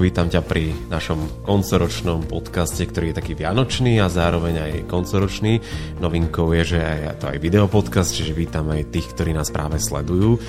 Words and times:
vítam 0.00 0.32
ťa 0.32 0.40
pri 0.40 0.72
našom 0.88 1.44
koncoročnom 1.44 2.24
podcaste, 2.24 2.80
ktorý 2.88 3.12
je 3.12 3.18
taký 3.20 3.32
vianočný 3.36 4.00
a 4.00 4.08
zároveň 4.08 4.54
aj 4.56 4.72
koncoročný. 4.88 5.60
Novinkou 6.00 6.56
je, 6.56 6.74
že 6.74 6.80
je 6.80 7.12
to 7.20 7.28
aj 7.28 7.36
videopodcast, 7.36 8.16
čiže 8.16 8.32
vítam 8.32 8.64
aj 8.72 8.88
tých, 8.88 9.12
ktorí 9.12 9.36
nás 9.36 9.52
práve 9.52 9.76
sledujú. 9.76 10.40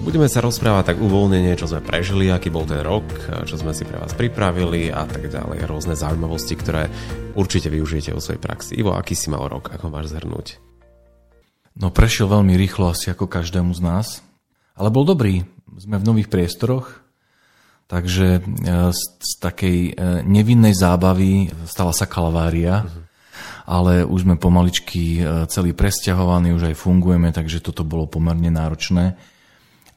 Budeme 0.00 0.24
sa 0.32 0.40
rozprávať 0.40 0.96
tak 0.96 0.98
uvoľnenie, 1.04 1.52
čo 1.60 1.68
sme 1.68 1.84
prežili, 1.84 2.32
aký 2.32 2.48
bol 2.48 2.64
ten 2.64 2.80
rok, 2.80 3.04
čo 3.44 3.60
sme 3.60 3.76
si 3.76 3.84
pre 3.84 4.00
vás 4.00 4.16
pripravili 4.16 4.88
a 4.88 5.04
tak 5.04 5.28
ďalej. 5.28 5.68
Rôzne 5.68 5.92
zaujímavosti, 5.92 6.56
ktoré 6.56 6.88
určite 7.36 7.68
využijete 7.68 8.16
vo 8.16 8.24
svojej 8.24 8.40
praxi. 8.40 8.72
Ivo, 8.80 8.96
aký 8.96 9.12
si 9.12 9.28
mal 9.28 9.44
rok, 9.52 9.68
ako 9.68 9.92
máš 9.92 10.16
zhrnúť? 10.16 10.56
No 11.76 11.92
prešiel 11.92 12.32
veľmi 12.32 12.56
rýchlo 12.56 12.90
asi 12.90 13.12
ako 13.12 13.28
každému 13.28 13.76
z 13.76 13.84
nás, 13.84 14.06
ale 14.72 14.88
bol 14.88 15.04
dobrý. 15.04 15.44
Sme 15.76 16.00
v 16.00 16.08
nových 16.08 16.32
priestoroch, 16.32 17.04
Takže 17.88 18.26
e, 18.36 18.40
z, 18.92 19.02
z 19.16 19.32
takej 19.40 19.78
e, 19.80 19.92
nevinnej 20.28 20.76
zábavy 20.76 21.48
stala 21.64 21.96
sa 21.96 22.04
kalvária, 22.04 22.84
uh-huh. 22.84 23.02
ale 23.64 23.92
už 24.04 24.28
sme 24.28 24.36
pomaličky 24.36 25.24
e, 25.24 25.48
celý 25.48 25.72
presťahovaní, 25.72 26.52
už 26.52 26.68
aj 26.68 26.76
fungujeme, 26.76 27.32
takže 27.32 27.64
toto 27.64 27.88
bolo 27.88 28.04
pomerne 28.04 28.52
náročné. 28.52 29.16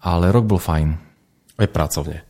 Ale 0.07 0.31
rok 0.31 0.47
bol 0.47 0.57
fajn. 0.57 0.95
Aj 1.59 1.67
pracovne. 1.67 2.23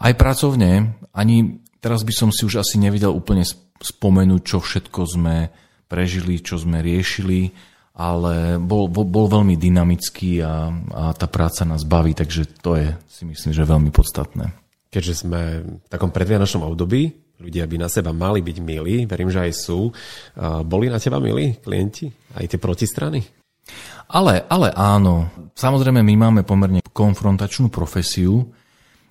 Aj 0.00 0.12
pracovne. 0.16 0.96
Ani 1.12 1.60
teraz 1.84 2.00
by 2.00 2.14
som 2.16 2.30
si 2.32 2.48
už 2.48 2.64
asi 2.64 2.80
nevedel 2.80 3.12
úplne 3.12 3.44
spomenúť, 3.84 4.40
čo 4.40 4.56
všetko 4.64 5.00
sme 5.04 5.52
prežili, 5.84 6.40
čo 6.40 6.56
sme 6.56 6.80
riešili, 6.80 7.52
ale 8.00 8.56
bol, 8.56 8.88
bol, 8.88 9.04
bol 9.04 9.28
veľmi 9.28 9.54
dynamický 9.60 10.40
a, 10.40 10.72
a 10.72 11.02
tá 11.12 11.28
práca 11.28 11.68
nás 11.68 11.84
baví, 11.84 12.16
takže 12.16 12.56
to 12.64 12.80
je 12.80 12.88
si 13.04 13.28
myslím, 13.28 13.52
že 13.52 13.68
veľmi 13.68 13.92
podstatné 13.92 14.63
keďže 14.94 15.26
sme 15.26 15.66
v 15.82 15.88
takom 15.90 16.14
predvianočnom 16.14 16.62
období, 16.70 17.10
ľudia 17.42 17.66
by 17.66 17.76
na 17.82 17.90
seba 17.90 18.14
mali 18.14 18.38
byť 18.46 18.56
milí, 18.62 19.10
verím, 19.10 19.34
že 19.34 19.42
aj 19.42 19.52
sú. 19.58 19.90
Boli 20.62 20.86
na 20.86 21.02
teba 21.02 21.18
milí 21.18 21.58
klienti? 21.58 22.06
Aj 22.38 22.46
tie 22.46 22.62
protistrany? 22.62 23.26
Ale, 24.06 24.46
ale 24.46 24.70
áno. 24.70 25.26
Samozrejme, 25.58 25.98
my 25.98 26.14
máme 26.14 26.40
pomerne 26.46 26.78
konfrontačnú 26.94 27.74
profesiu, 27.74 28.54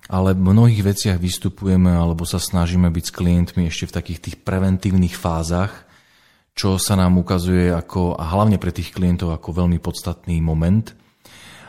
ale 0.08 0.32
v 0.32 0.40
mnohých 0.40 0.94
veciach 0.94 1.18
vystupujeme 1.20 1.92
alebo 1.92 2.24
sa 2.24 2.40
snažíme 2.40 2.88
byť 2.88 3.04
s 3.04 3.12
klientmi 3.12 3.62
ešte 3.68 3.92
v 3.92 3.96
takých 4.00 4.20
tých 4.24 4.36
preventívnych 4.40 5.12
fázach, 5.12 5.84
čo 6.56 6.80
sa 6.80 6.96
nám 6.96 7.20
ukazuje 7.20 7.68
ako, 7.74 8.16
a 8.16 8.24
hlavne 8.24 8.56
pre 8.56 8.72
tých 8.72 8.94
klientov 8.94 9.36
ako 9.36 9.64
veľmi 9.64 9.82
podstatný 9.82 10.40
moment. 10.40 10.96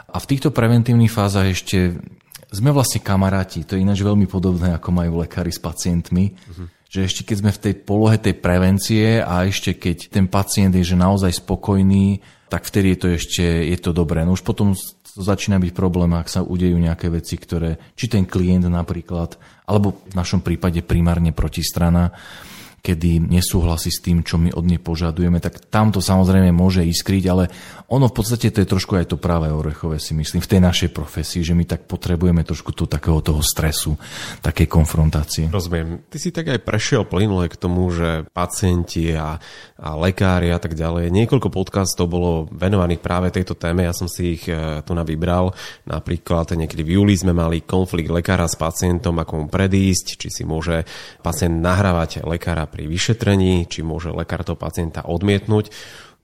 A 0.08 0.22
v 0.22 0.30
týchto 0.30 0.56
preventívnych 0.56 1.12
fázach 1.12 1.52
ešte 1.52 2.00
sme 2.56 2.72
vlastne 2.72 3.04
kamaráti. 3.04 3.68
To 3.68 3.76
je 3.76 3.84
ináč 3.84 4.00
veľmi 4.00 4.26
podobné, 4.26 4.72
ako 4.72 4.90
majú 4.96 5.20
lekári 5.20 5.52
s 5.52 5.60
pacientmi. 5.60 6.32
Uh-huh. 6.32 6.72
Že 6.88 7.00
ešte 7.04 7.22
keď 7.28 7.36
sme 7.44 7.52
v 7.52 7.62
tej 7.62 7.74
polohe 7.84 8.18
tej 8.18 8.36
prevencie 8.40 9.20
a 9.20 9.44
ešte 9.44 9.76
keď 9.76 10.08
ten 10.08 10.26
pacient 10.32 10.72
je 10.72 10.84
že 10.86 10.96
naozaj 10.96 11.44
spokojný, 11.44 12.24
tak 12.48 12.64
vtedy 12.64 12.96
je 12.96 13.00
to 13.00 13.08
ešte 13.12 13.44
je 13.44 13.78
to 13.82 13.92
dobré. 13.92 14.24
No 14.24 14.38
už 14.38 14.48
potom 14.48 14.72
to 15.16 15.20
začína 15.24 15.60
byť 15.60 15.72
problém, 15.72 16.12
ak 16.16 16.28
sa 16.28 16.44
udejú 16.44 16.76
nejaké 16.76 17.08
veci, 17.08 17.40
ktoré, 17.40 17.80
či 17.96 18.12
ten 18.12 18.28
klient 18.28 18.68
napríklad, 18.68 19.40
alebo 19.64 19.96
v 20.08 20.16
našom 20.16 20.44
prípade 20.44 20.84
primárne 20.84 21.32
protistrana, 21.32 22.12
kedy 22.86 23.18
nesúhlasí 23.18 23.90
s 23.90 23.98
tým, 23.98 24.22
čo 24.22 24.38
my 24.38 24.54
od 24.54 24.62
nej 24.62 24.78
požadujeme, 24.78 25.42
tak 25.42 25.58
tam 25.74 25.90
to 25.90 25.98
samozrejme 25.98 26.54
môže 26.54 26.86
iskriť, 26.86 27.24
ale 27.26 27.50
ono 27.90 28.06
v 28.06 28.14
podstate 28.14 28.54
to 28.54 28.62
je 28.62 28.70
trošku 28.70 28.94
aj 28.94 29.10
to 29.10 29.18
práve 29.18 29.50
orechové 29.50 29.98
si 29.98 30.14
myslím, 30.14 30.46
v 30.46 30.52
tej 30.54 30.62
našej 30.62 30.90
profesii, 30.94 31.42
že 31.42 31.58
my 31.58 31.66
tak 31.66 31.90
potrebujeme 31.90 32.46
trošku 32.46 32.78
tu 32.78 32.86
takého 32.86 33.26
toho 33.26 33.42
stresu, 33.42 33.98
takej 34.46 34.70
konfrontácie. 34.70 35.50
Rozumiem. 35.50 36.06
Ty 36.06 36.18
si 36.22 36.30
tak 36.30 36.54
aj 36.54 36.62
prešiel 36.62 37.10
plynule 37.10 37.50
k 37.50 37.58
tomu, 37.58 37.90
že 37.90 38.30
pacienti 38.30 39.18
a, 39.18 39.42
a 39.82 39.90
lekári 39.98 40.54
a 40.54 40.62
tak 40.62 40.78
ďalej. 40.78 41.10
Niekoľko 41.10 41.50
podcastov 41.50 42.06
bolo 42.10 42.46
venovaných 42.54 43.02
práve 43.02 43.34
tejto 43.34 43.58
téme, 43.58 43.82
ja 43.82 43.94
som 43.98 44.06
si 44.06 44.38
ich 44.38 44.46
e, 44.46 44.86
tu 44.86 44.94
navybral. 44.94 45.54
Napríklad 45.90 46.54
niekedy 46.54 46.86
v 46.86 47.02
júli 47.02 47.18
sme 47.18 47.34
mali 47.34 47.66
konflikt 47.66 48.14
lekára 48.14 48.46
s 48.46 48.54
pacientom, 48.54 49.18
ako 49.18 49.34
mu 49.42 49.48
predísť, 49.50 50.22
či 50.22 50.28
si 50.30 50.44
môže 50.46 50.86
pacient 51.26 51.58
nahrávať 51.58 52.22
lekára 52.28 52.68
pri 52.76 52.92
vyšetrení, 52.92 53.72
či 53.72 53.88
môže 53.88 54.12
lekár 54.12 54.44
toho 54.44 54.60
pacienta 54.60 55.08
odmietnúť. 55.08 55.72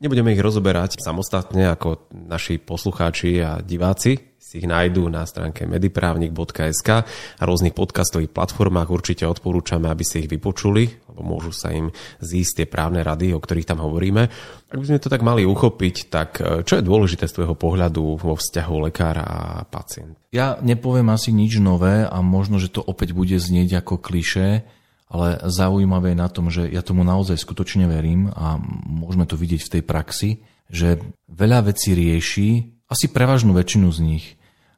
Nebudeme 0.03 0.35
ich 0.35 0.43
rozoberať 0.43 0.99
samostatne 0.99 1.71
ako 1.71 2.11
naši 2.11 2.59
poslucháči 2.59 3.39
a 3.39 3.63
diváci 3.63 4.31
si 4.51 4.59
ich 4.59 4.67
nájdú 4.67 5.07
na 5.07 5.23
stránke 5.23 5.63
mediprávnik.sk 5.63 6.89
a 6.91 7.43
rôznych 7.47 7.71
podcastových 7.71 8.35
platformách. 8.35 8.91
Určite 8.91 9.23
odporúčame, 9.23 9.87
aby 9.87 10.03
si 10.03 10.19
ich 10.19 10.27
vypočuli, 10.27 10.91
lebo 11.07 11.23
môžu 11.23 11.55
sa 11.55 11.71
im 11.71 11.87
zísť 12.19 12.51
tie 12.59 12.67
právne 12.67 12.99
rady, 12.99 13.31
o 13.31 13.39
ktorých 13.39 13.71
tam 13.71 13.79
hovoríme. 13.79 14.27
Ak 14.67 14.75
by 14.75 14.83
sme 14.83 14.99
to 14.99 15.07
tak 15.07 15.23
mali 15.23 15.47
uchopiť, 15.47 15.95
tak 16.11 16.29
e, 16.43 16.67
čo 16.67 16.75
je 16.75 16.83
dôležité 16.83 17.31
z 17.31 17.35
tvojho 17.39 17.55
pohľadu 17.55 18.19
vo 18.19 18.35
vzťahu 18.35 18.91
lekára 18.91 19.23
a 19.23 19.39
pacient? 19.63 20.19
Ja 20.35 20.59
nepoviem 20.59 21.07
asi 21.07 21.31
nič 21.31 21.55
nové 21.63 22.03
a 22.03 22.19
možno, 22.19 22.59
že 22.59 22.75
to 22.75 22.83
opäť 22.83 23.15
bude 23.15 23.39
znieť 23.39 23.79
ako 23.79 24.03
kliše, 24.03 24.67
ale 25.11 25.43
zaujímavé 25.43 26.15
je 26.15 26.23
na 26.23 26.29
tom, 26.31 26.47
že 26.47 26.71
ja 26.71 26.79
tomu 26.79 27.03
naozaj 27.03 27.35
skutočne 27.35 27.83
verím 27.91 28.31
a 28.31 28.55
môžeme 28.87 29.27
to 29.27 29.35
vidieť 29.35 29.61
v 29.67 29.71
tej 29.77 29.83
praxi, 29.83 30.29
že 30.71 31.03
veľa 31.27 31.67
vecí 31.67 31.91
rieši, 31.91 32.79
asi 32.87 33.11
prevažnú 33.11 33.51
väčšinu 33.51 33.87
z 33.91 33.99
nich 33.99 34.25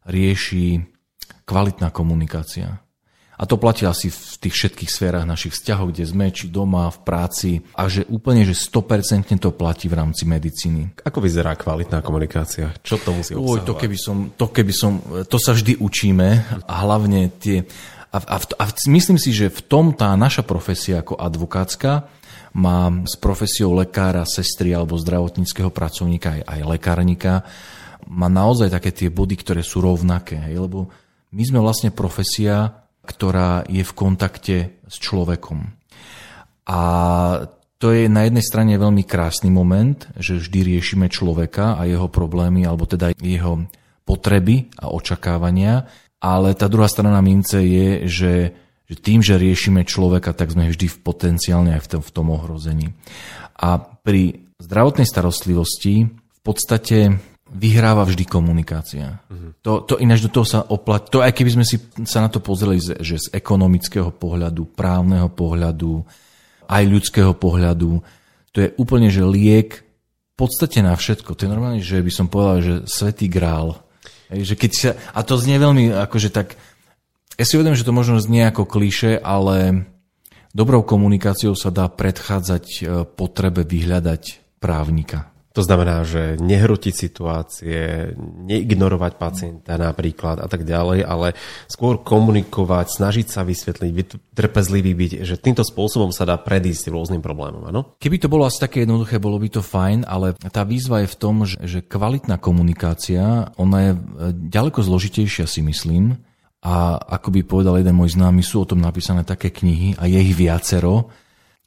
rieši 0.10 0.82
kvalitná 1.46 1.94
komunikácia. 1.94 2.82
A 3.34 3.50
to 3.50 3.58
platí 3.58 3.84
asi 3.84 4.14
v 4.14 4.34
tých 4.46 4.54
všetkých 4.54 4.94
sférach 4.94 5.26
našich 5.26 5.58
vzťahov, 5.58 5.90
kde 5.90 6.06
sme, 6.06 6.30
či 6.30 6.54
doma, 6.54 6.94
v 6.94 7.00
práci. 7.02 7.52
A 7.74 7.90
že 7.90 8.06
úplne, 8.06 8.46
že 8.46 8.54
100% 8.54 9.34
to 9.42 9.50
platí 9.50 9.90
v 9.90 9.98
rámci 9.98 10.30
medicíny. 10.30 10.94
Ako 11.02 11.18
vyzerá 11.18 11.58
kvalitná 11.58 12.06
komunikácia? 12.06 12.70
Čo 12.86 13.02
to 13.02 13.10
musí 13.10 13.34
obsahovať? 13.34 13.66
Oj, 13.66 13.66
to 13.66 13.74
keby 13.74 13.98
som, 13.98 14.18
to 14.38 14.46
keby 14.54 14.74
som, 14.74 15.02
to 15.26 15.38
sa 15.42 15.58
vždy 15.58 15.82
učíme. 15.82 16.28
A 16.70 16.74
hlavne 16.86 17.34
tie, 17.42 17.66
a, 18.14 18.18
a, 18.22 18.38
a 18.38 18.66
myslím 18.94 19.18
si, 19.18 19.34
že 19.34 19.50
v 19.50 19.62
tom 19.66 19.90
tá 19.98 20.14
naša 20.14 20.46
profesia 20.46 21.02
ako 21.02 21.18
advokátska 21.18 22.06
má 22.54 22.94
s 23.10 23.18
profesiou 23.18 23.74
lekára, 23.74 24.30
sestry 24.30 24.78
alebo 24.78 24.94
zdravotníckého 25.02 25.74
pracovníka 25.74 26.38
aj, 26.38 26.42
aj 26.46 26.60
lekárnika 26.70 27.34
má 28.08 28.28
naozaj 28.28 28.70
také 28.70 28.92
tie 28.92 29.10
body, 29.10 29.36
ktoré 29.40 29.62
sú 29.64 29.82
rovnaké. 29.82 30.36
Hej? 30.36 30.68
Lebo 30.68 30.92
my 31.34 31.44
sme 31.44 31.60
vlastne 31.64 31.90
profesia, 31.90 32.86
ktorá 33.04 33.66
je 33.68 33.84
v 33.84 33.94
kontakte 33.96 34.58
s 34.86 34.96
človekom. 35.02 35.74
A 36.70 36.80
to 37.82 37.92
je 37.92 38.08
na 38.08 38.24
jednej 38.24 38.46
strane 38.46 38.80
veľmi 38.80 39.04
krásny 39.04 39.52
moment, 39.52 40.08
že 40.16 40.40
vždy 40.40 40.60
riešime 40.76 41.12
človeka 41.12 41.76
a 41.76 41.84
jeho 41.84 42.08
problémy, 42.08 42.64
alebo 42.64 42.88
teda 42.88 43.12
jeho 43.20 43.68
potreby 44.08 44.72
a 44.80 44.88
očakávania. 44.92 45.84
Ale 46.24 46.56
tá 46.56 46.72
druhá 46.72 46.88
strana 46.88 47.20
mince 47.20 47.60
je, 47.60 48.08
že, 48.08 48.36
že 48.88 48.96
tým, 48.96 49.20
že 49.20 49.36
riešime 49.36 49.84
človeka, 49.84 50.32
tak 50.32 50.56
sme 50.56 50.72
vždy 50.72 50.88
v 50.88 50.98
potenciálne 51.04 51.76
aj 51.76 51.84
v 51.84 51.90
tom, 51.92 52.02
v 52.02 52.12
tom 52.16 52.28
ohrození. 52.32 52.96
A 53.60 53.76
pri 53.76 54.48
zdravotnej 54.64 55.04
starostlivosti 55.04 56.08
v 56.08 56.40
podstate 56.40 57.20
vyhráva 57.54 58.08
vždy 58.08 58.24
komunikácia. 58.24 59.20
Uh-huh. 59.28 59.52
To, 59.62 59.72
to 59.84 60.00
ináč 60.00 60.24
do 60.26 60.32
toho 60.32 60.48
sa 60.48 60.64
oplatí. 60.64 61.12
To 61.14 61.20
aj 61.22 61.36
keby 61.36 61.52
sme 61.60 61.66
si 61.68 61.78
sa 62.08 62.24
na 62.24 62.32
to 62.32 62.40
pozreli, 62.40 62.80
že 62.80 63.20
z 63.20 63.28
ekonomického 63.36 64.16
pohľadu, 64.16 64.74
právneho 64.74 65.28
pohľadu, 65.28 66.02
aj 66.72 66.84
ľudského 66.88 67.36
pohľadu, 67.36 68.00
to 68.54 68.58
je 68.62 68.70
úplne, 68.78 69.10
že 69.10 69.26
liek 69.26 69.82
v 70.34 70.36
podstate 70.38 70.82
na 70.86 70.94
všetko. 70.94 71.34
To 71.34 71.44
je 71.46 71.52
normálne, 71.52 71.82
že 71.82 72.02
by 72.02 72.12
som 72.14 72.30
povedal, 72.30 72.58
že 72.62 72.76
svetý 72.86 73.30
grál. 73.30 73.82
Že 74.30 74.56
keď 74.56 74.72
sa, 74.72 74.90
a 75.12 75.20
to 75.26 75.36
znie 75.42 75.58
veľmi 75.58 75.92
akože 75.92 76.30
tak... 76.30 76.56
Ja 77.36 77.44
si 77.50 77.58
uvedom, 77.58 77.74
že 77.74 77.84
to 77.84 77.98
možno 77.98 78.22
znie 78.22 78.46
ako 78.46 78.70
kliše, 78.70 79.18
ale 79.18 79.90
dobrou 80.54 80.86
komunikáciou 80.86 81.58
sa 81.58 81.74
dá 81.74 81.90
predchádzať 81.90 82.66
e, 82.70 82.82
potrebe 83.10 83.66
vyhľadať 83.66 84.24
právnika. 84.62 85.33
To 85.54 85.62
znamená, 85.62 86.02
že 86.02 86.34
nehrotiť 86.42 86.94
situácie, 86.98 88.10
neignorovať 88.18 89.22
pacienta 89.22 89.78
napríklad 89.78 90.42
a 90.42 90.50
tak 90.50 90.66
ďalej, 90.66 91.06
ale 91.06 91.38
skôr 91.70 92.02
komunikovať, 92.02 92.98
snažiť 92.98 93.28
sa 93.30 93.46
vysvetliť, 93.46 93.92
byť 93.94 94.08
trpezlivý 94.34 94.98
byť, 94.98 95.12
že 95.22 95.38
týmto 95.38 95.62
spôsobom 95.62 96.10
sa 96.10 96.26
dá 96.26 96.42
predísť 96.42 96.90
rôznym 96.90 97.22
problémom, 97.22 97.70
áno? 97.70 97.94
Keby 98.02 98.18
to 98.18 98.34
bolo 98.34 98.50
asi 98.50 98.66
také 98.66 98.82
jednoduché, 98.82 99.22
bolo 99.22 99.38
by 99.38 99.54
to 99.54 99.62
fajn, 99.62 100.10
ale 100.10 100.34
tá 100.50 100.66
výzva 100.66 101.06
je 101.06 101.14
v 101.14 101.20
tom, 101.22 101.46
že, 101.46 101.62
že 101.62 101.80
kvalitná 101.86 102.42
komunikácia, 102.42 103.54
ona 103.54 103.78
je 103.86 103.92
e, 103.94 104.00
ďaleko 104.50 104.82
zložitejšia 104.82 105.46
si 105.46 105.62
myslím, 105.62 106.18
a 106.64 106.96
ako 107.20 107.30
by 107.30 107.42
povedal 107.44 107.76
jeden 107.76 107.94
môj 107.94 108.16
známy, 108.16 108.40
sú 108.40 108.64
o 108.64 108.70
tom 108.70 108.80
napísané 108.80 109.28
také 109.28 109.52
knihy 109.52 110.00
a 110.00 110.08
je 110.08 110.18
ich 110.18 110.34
viacero, 110.34 111.12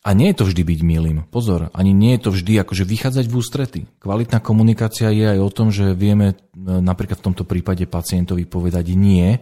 a 0.06 0.14
nie 0.14 0.30
je 0.30 0.38
to 0.38 0.46
vždy 0.46 0.62
byť 0.62 0.80
milým. 0.86 1.18
Pozor, 1.34 1.66
ani 1.74 1.90
nie 1.90 2.14
je 2.14 2.22
to 2.22 2.30
vždy 2.30 2.62
akože 2.62 2.86
vychádzať 2.86 3.26
v 3.26 3.34
ústrety. 3.34 3.80
Kvalitná 3.98 4.38
komunikácia 4.38 5.10
je 5.10 5.26
aj 5.26 5.40
o 5.42 5.50
tom, 5.50 5.74
že 5.74 5.98
vieme 5.98 6.30
e, 6.30 6.34
napríklad 6.62 7.18
v 7.18 7.26
tomto 7.26 7.42
prípade 7.42 7.82
pacientovi 7.90 8.46
povedať 8.46 8.94
nie 8.94 9.34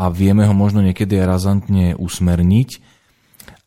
a 0.00 0.08
vieme 0.08 0.48
ho 0.48 0.56
možno 0.56 0.80
niekedy 0.80 1.20
razantne 1.20 1.92
usmerniť, 1.92 2.80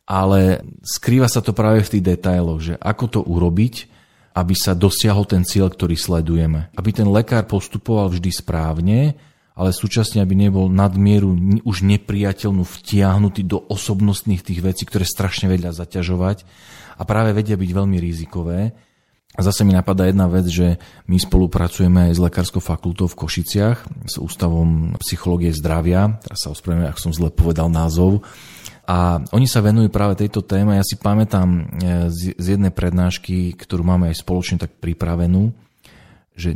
ale 0.09 0.65
skrýva 0.81 1.29
sa 1.29 1.45
to 1.45 1.53
práve 1.53 1.85
v 1.85 1.91
tých 1.93 2.17
detailoch, 2.17 2.59
že 2.59 2.73
ako 2.81 3.05
to 3.13 3.19
urobiť, 3.21 3.93
aby 4.33 4.57
sa 4.57 4.73
dosiahol 4.73 5.29
ten 5.29 5.45
cieľ, 5.45 5.69
ktorý 5.69 5.93
sledujeme. 5.93 6.73
Aby 6.73 6.89
ten 6.89 7.05
lekár 7.05 7.45
postupoval 7.45 8.09
vždy 8.09 8.33
správne, 8.33 9.13
ale 9.53 9.69
súčasne, 9.69 10.21
aby 10.21 10.33
nebol 10.33 10.65
nadmieru 10.69 11.61
už 11.61 11.85
nepriateľnú 11.85 12.65
vtiahnutý 12.65 13.45
do 13.45 13.61
osobnostných 13.61 14.41
tých 14.41 14.59
vecí, 14.65 14.83
ktoré 14.89 15.05
strašne 15.05 15.45
vedia 15.45 15.69
zaťažovať 15.69 16.45
a 16.97 17.01
práve 17.05 17.37
vedia 17.37 17.57
byť 17.57 17.69
veľmi 17.69 17.97
rizikové. 18.01 18.73
A 19.33 19.41
zase 19.41 19.65
mi 19.65 19.73
napadá 19.73 20.05
jedna 20.05 20.29
vec, 20.29 20.45
že 20.45 20.77
my 21.09 21.17
spolupracujeme 21.17 22.09
aj 22.09 22.13
s 22.13 22.21
Lekárskou 22.21 22.61
fakultou 22.61 23.09
v 23.09 23.17
Košiciach, 23.17 24.05
s 24.05 24.21
Ústavom 24.21 24.93
psychológie 25.01 25.49
zdravia, 25.49 26.21
teraz 26.21 26.45
sa 26.45 26.53
ospravedlňujem, 26.53 26.93
ak 26.93 27.01
som 27.01 27.09
zle 27.17 27.33
povedal 27.33 27.65
názov, 27.65 28.21
a 28.83 29.23
oni 29.31 29.47
sa 29.47 29.63
venujú 29.63 29.87
práve 29.87 30.19
tejto 30.19 30.43
téme. 30.43 30.75
Ja 30.75 30.83
si 30.83 30.99
pamätám 30.99 31.47
e, 31.47 31.61
z 32.11 32.35
jednej 32.59 32.69
prednášky, 32.75 33.55
ktorú 33.55 33.79
máme 33.79 34.11
aj 34.11 34.19
spoločne 34.19 34.59
tak 34.59 34.75
pripravenú, 34.83 35.55
že 36.35 36.51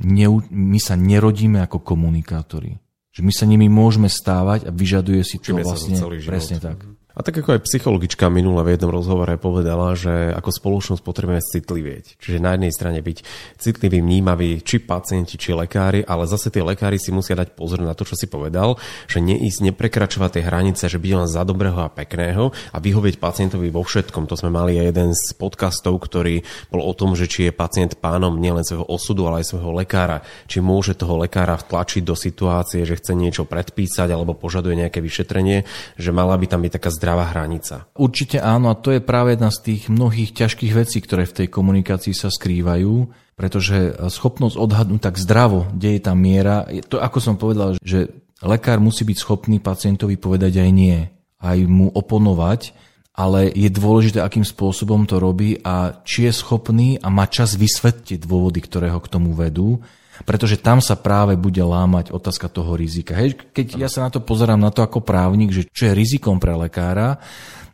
my 0.52 0.80
sa 0.84 1.00
nerodíme 1.00 1.64
ako 1.64 1.80
komunikátori. 1.82 2.76
Že 3.18 3.22
my 3.26 3.34
sa 3.34 3.46
nimi 3.50 3.66
môžeme 3.66 4.06
stávať 4.14 4.70
a 4.70 4.72
vyžaduje 4.72 5.26
si 5.26 5.42
to 5.42 5.58
vlastne 5.58 5.98
presne 6.22 6.62
tak. 6.62 6.78
Mhm. 6.86 7.07
A 7.18 7.26
tak 7.26 7.42
ako 7.42 7.58
aj 7.58 7.66
psychologička 7.66 8.30
minule 8.30 8.62
v 8.62 8.78
jednom 8.78 8.94
rozhovore 8.94 9.34
povedala, 9.42 9.98
že 9.98 10.30
ako 10.38 10.54
spoločnosť 10.54 11.02
potrebujeme 11.02 11.42
citlivieť. 11.42 12.22
Čiže 12.22 12.38
na 12.38 12.54
jednej 12.54 12.70
strane 12.70 13.02
byť 13.02 13.18
citlivý, 13.58 14.06
vnímavý, 14.06 14.62
či 14.62 14.78
pacienti, 14.78 15.34
či 15.34 15.58
lekári, 15.58 16.06
ale 16.06 16.30
zase 16.30 16.54
tí 16.54 16.62
lekári 16.62 17.02
si 17.02 17.10
musia 17.10 17.34
dať 17.34 17.58
pozor 17.58 17.82
na 17.82 17.98
to, 17.98 18.06
čo 18.06 18.14
si 18.14 18.30
povedal, 18.30 18.78
že 19.10 19.18
neísť, 19.18 19.66
neprekračovať 19.66 20.30
tie 20.38 20.44
hranice, 20.46 20.86
že 20.86 21.02
byť 21.02 21.12
len 21.18 21.26
za 21.26 21.42
dobrého 21.42 21.82
a 21.82 21.90
pekného 21.90 22.54
a 22.54 22.78
vyhovieť 22.78 23.18
pacientovi 23.18 23.74
vo 23.74 23.82
všetkom. 23.82 24.30
To 24.30 24.38
sme 24.38 24.54
mali 24.54 24.78
aj 24.78 24.86
jeden 24.94 25.10
z 25.18 25.34
podcastov, 25.42 25.98
ktorý 25.98 26.46
bol 26.70 26.86
o 26.86 26.94
tom, 26.94 27.18
že 27.18 27.26
či 27.26 27.50
je 27.50 27.58
pacient 27.58 27.98
pánom 27.98 28.38
nielen 28.38 28.62
svojho 28.62 28.86
osudu, 28.86 29.26
ale 29.26 29.42
aj 29.42 29.58
svojho 29.58 29.74
lekára. 29.74 30.22
Či 30.46 30.62
môže 30.62 30.94
toho 30.94 31.18
lekára 31.18 31.58
vtlačiť 31.58 32.06
do 32.06 32.14
situácie, 32.14 32.86
že 32.86 32.94
chce 32.94 33.18
niečo 33.18 33.50
predpísať 33.50 34.06
alebo 34.14 34.38
požaduje 34.38 34.86
nejaké 34.86 35.02
vyšetrenie, 35.02 35.66
že 35.98 36.14
mala 36.14 36.38
by 36.38 36.46
tam 36.46 36.62
byť 36.62 36.78
taká 36.78 36.94
zdravá 36.94 37.07
hranica. 37.16 37.88
Určite 37.96 38.44
áno 38.44 38.74
a 38.74 38.76
to 38.76 38.92
je 38.92 39.00
práve 39.00 39.38
jedna 39.38 39.54
z 39.54 39.60
tých 39.64 39.82
mnohých 39.88 40.36
ťažkých 40.36 40.74
vecí, 40.76 41.00
ktoré 41.00 41.24
v 41.24 41.44
tej 41.44 41.48
komunikácii 41.48 42.12
sa 42.12 42.28
skrývajú, 42.28 43.08
pretože 43.38 43.96
schopnosť 44.12 44.58
odhadnúť 44.58 45.02
tak 45.08 45.16
zdravo, 45.22 45.70
kde 45.72 45.96
je 45.96 46.02
tá 46.02 46.14
miera, 46.18 46.66
to 46.90 46.98
ako 46.98 47.20
som 47.22 47.36
povedal, 47.38 47.78
že 47.80 48.10
lekár 48.42 48.82
musí 48.82 49.06
byť 49.06 49.18
schopný 49.22 49.62
pacientovi 49.62 50.18
povedať 50.18 50.60
aj 50.60 50.70
nie, 50.74 51.06
aj 51.38 51.58
mu 51.70 51.94
oponovať, 51.94 52.74
ale 53.18 53.50
je 53.50 53.70
dôležité, 53.70 54.22
akým 54.22 54.46
spôsobom 54.46 55.10
to 55.10 55.18
robí 55.18 55.58
a 55.66 56.02
či 56.06 56.30
je 56.30 56.34
schopný 56.34 57.02
a 57.02 57.10
má 57.10 57.26
čas 57.26 57.58
vysvetliť 57.58 58.26
dôvody, 58.26 58.62
ktoré 58.62 58.94
ho 58.94 59.02
k 59.02 59.10
tomu 59.10 59.34
vedú 59.34 59.82
pretože 60.24 60.58
tam 60.58 60.82
sa 60.82 60.96
práve 60.98 61.38
bude 61.38 61.62
lámať 61.62 62.10
otázka 62.16 62.50
toho 62.50 62.74
rizika. 62.74 63.14
Hej, 63.14 63.38
keď 63.54 63.68
ja 63.78 63.90
sa 63.92 64.08
na 64.08 64.10
to 64.10 64.24
pozerám 64.24 64.58
na 64.58 64.72
to 64.74 64.82
ako 64.82 65.04
právnik, 65.04 65.54
že 65.54 65.68
čo 65.70 65.92
je 65.92 65.98
rizikom 65.98 66.42
pre 66.42 66.56
lekára, 66.56 67.22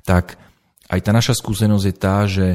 tak 0.03 0.35
aj 0.91 0.99
tá 0.99 1.11
naša 1.15 1.37
skúsenosť 1.37 1.85
je 1.85 1.95
tá, 1.95 2.17
že, 2.27 2.47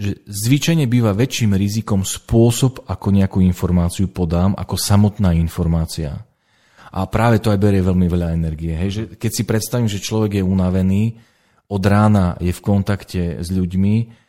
že 0.00 0.24
zvyčajne 0.24 0.88
býva 0.88 1.12
väčším 1.12 1.54
rizikom 1.54 2.02
spôsob, 2.02 2.88
ako 2.88 3.06
nejakú 3.12 3.38
informáciu 3.44 4.08
podám, 4.08 4.56
ako 4.56 4.74
samotná 4.80 5.36
informácia. 5.36 6.24
A 6.94 7.10
práve 7.10 7.42
to 7.42 7.50
aj 7.50 7.58
berie 7.58 7.82
veľmi 7.82 8.06
veľa 8.06 8.38
energie. 8.38 8.70
Hej, 8.70 8.90
že 8.90 9.02
keď 9.18 9.30
si 9.34 9.42
predstavím, 9.42 9.90
že 9.90 9.98
človek 9.98 10.38
je 10.38 10.44
unavený, 10.46 11.18
od 11.66 11.82
rána 11.82 12.38
je 12.38 12.52
v 12.54 12.60
kontakte 12.62 13.22
s 13.42 13.48
ľuďmi, 13.50 14.23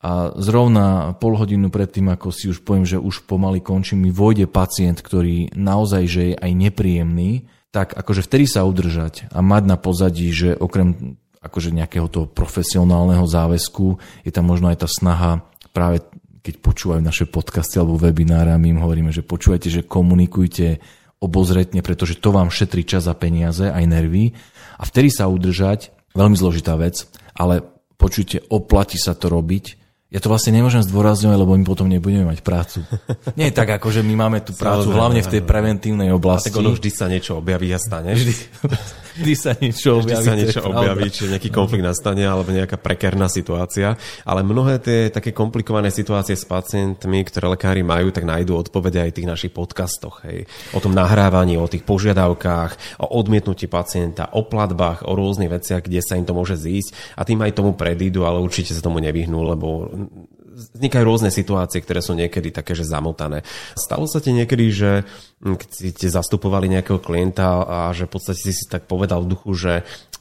a 0.00 0.32
zrovna 0.40 1.12
pol 1.20 1.36
hodinu 1.36 1.68
predtým, 1.68 2.08
ako 2.08 2.32
si 2.32 2.48
už 2.48 2.64
poviem, 2.64 2.88
že 2.88 2.96
už 2.96 3.28
pomaly 3.28 3.60
končím, 3.60 4.08
mi 4.08 4.10
vojde 4.12 4.48
pacient, 4.48 5.04
ktorý 5.04 5.52
naozaj 5.52 6.02
že 6.08 6.22
je 6.32 6.34
aj 6.40 6.52
nepríjemný, 6.56 7.44
tak 7.68 7.92
akože 7.92 8.24
vtedy 8.24 8.48
sa 8.48 8.64
udržať 8.64 9.28
a 9.28 9.44
mať 9.44 9.62
na 9.68 9.76
pozadí, 9.76 10.32
že 10.32 10.56
okrem 10.56 11.20
akože 11.40 11.72
nejakého 11.72 12.08
toho 12.08 12.26
profesionálneho 12.28 13.24
záväzku 13.24 14.00
je 14.24 14.32
tam 14.32 14.48
možno 14.48 14.72
aj 14.72 14.84
tá 14.84 14.88
snaha 14.88 15.44
práve 15.72 16.04
keď 16.40 16.54
počúvajú 16.64 17.00
naše 17.04 17.28
podcasty 17.28 17.76
alebo 17.76 18.00
webináre 18.00 18.50
a 18.50 18.60
my 18.60 18.76
im 18.76 18.80
hovoríme, 18.80 19.12
že 19.12 19.20
počúvajte, 19.20 19.68
že 19.68 19.86
komunikujte 19.86 20.80
obozretne, 21.20 21.84
pretože 21.84 22.16
to 22.16 22.32
vám 22.32 22.48
šetrí 22.48 22.82
čas 22.88 23.04
a 23.04 23.14
peniaze, 23.14 23.68
aj 23.68 23.84
nervy. 23.84 24.32
A 24.80 24.88
vtedy 24.88 25.12
sa 25.12 25.28
udržať, 25.28 25.92
veľmi 26.16 26.36
zložitá 26.40 26.80
vec, 26.80 27.04
ale 27.36 27.60
počujte, 28.00 28.40
oplatí 28.48 28.96
sa 28.96 29.12
to 29.12 29.28
robiť, 29.28 29.79
ja 30.10 30.18
to 30.18 30.26
vlastne 30.26 30.50
nemôžem 30.58 30.82
zdôrazňovať, 30.82 31.38
lebo 31.38 31.54
my 31.54 31.62
potom 31.62 31.86
nebudeme 31.86 32.26
mať 32.26 32.42
prácu. 32.42 32.82
Nie 33.38 33.54
tak, 33.54 33.78
ako 33.78 33.94
že 33.94 34.02
my 34.02 34.18
máme 34.18 34.42
tú 34.42 34.50
prácu 34.58 34.90
hlavne 34.90 35.22
v 35.22 35.38
tej 35.38 35.42
preventívnej 35.46 36.10
oblasti. 36.10 36.50
A 36.50 36.58
tak 36.58 36.58
ono 36.66 36.74
vždy 36.74 36.90
sa 36.90 37.06
niečo 37.06 37.38
objaví 37.38 37.70
a 37.70 37.78
stane. 37.78 38.18
Vždy, 38.18 38.34
vždy 39.22 39.34
sa 39.38 39.54
niečo 39.54 40.02
objaví. 40.02 40.18
Vždy 40.18 40.26
sa 40.26 40.34
niečo 40.34 40.60
objaví, 40.66 41.06
či 41.14 41.30
nejaký 41.30 41.54
konflikt 41.54 41.86
nastane 41.86 42.26
alebo 42.26 42.50
nejaká 42.50 42.74
prekerná 42.82 43.30
situácia. 43.30 43.94
Ale 44.26 44.42
mnohé 44.42 44.82
tie 44.82 45.14
také 45.14 45.30
komplikované 45.30 45.94
situácie 45.94 46.34
s 46.34 46.42
pacientmi, 46.42 47.22
ktoré 47.30 47.54
lekári 47.54 47.86
majú, 47.86 48.10
tak 48.10 48.26
nájdú 48.26 48.58
odpovede 48.58 48.98
aj 48.98 49.10
v 49.14 49.16
tých 49.22 49.30
našich 49.30 49.52
podcastoch. 49.54 50.26
Hej. 50.26 50.50
O 50.74 50.82
tom 50.82 50.90
nahrávaní, 50.90 51.54
o 51.54 51.70
tých 51.70 51.86
požiadavkách, 51.86 52.98
o 52.98 53.14
odmietnutí 53.14 53.70
pacienta, 53.70 54.26
o 54.34 54.42
platbách, 54.42 55.06
o 55.06 55.14
rôznych 55.14 55.54
veciach, 55.54 55.86
kde 55.86 56.02
sa 56.02 56.18
im 56.18 56.26
to 56.26 56.34
môže 56.34 56.58
zísť 56.58 57.14
a 57.14 57.22
tým 57.22 57.38
aj 57.46 57.54
tomu 57.54 57.78
predídu, 57.78 58.26
ale 58.26 58.42
určite 58.42 58.74
sa 58.74 58.82
tomu 58.82 58.98
nevyhnú, 58.98 59.38
lebo 59.46 59.99
vznikajú 60.50 61.04
rôzne 61.06 61.30
situácie, 61.30 61.80
ktoré 61.80 62.00
sú 62.02 62.16
niekedy 62.18 62.50
také, 62.50 62.74
že 62.74 62.88
zamotané. 62.88 63.46
Stalo 63.78 64.04
sa 64.10 64.18
ti 64.18 64.34
niekedy, 64.34 64.66
že 64.70 64.90
hm, 65.42 65.56
keď 65.56 65.68
ste 65.94 66.08
zastupovali 66.08 66.66
nejakého 66.70 67.00
klienta 67.02 67.62
a 67.62 67.78
že 67.94 68.06
v 68.06 68.12
podstate 68.12 68.40
si 68.40 68.52
si 68.52 68.66
tak 68.66 68.86
povedal 68.90 69.24
v 69.24 69.36
duchu, 69.36 69.52
že 69.54 69.74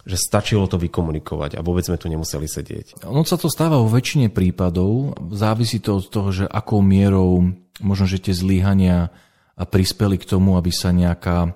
že 0.10 0.18
stačilo 0.18 0.66
to 0.66 0.82
vykomunikovať 0.82 1.60
a 1.60 1.62
vôbec 1.62 1.86
sme 1.86 2.02
tu 2.02 2.10
nemuseli 2.10 2.50
sedieť. 2.50 3.06
Ono 3.06 3.22
sa 3.22 3.38
to 3.38 3.46
stáva 3.46 3.78
vo 3.78 3.86
väčšine 3.94 4.34
prípadov. 4.34 5.14
Závisí 5.30 5.78
to 5.78 6.02
od 6.02 6.10
toho, 6.10 6.30
že 6.34 6.46
akou 6.50 6.82
mierou 6.82 7.54
možno, 7.78 8.10
že 8.10 8.18
tie 8.18 8.34
zlíhania 8.34 9.14
prispeli 9.54 10.18
k 10.18 10.26
tomu, 10.26 10.58
aby 10.58 10.74
sa 10.74 10.90
nejaká 10.90 11.54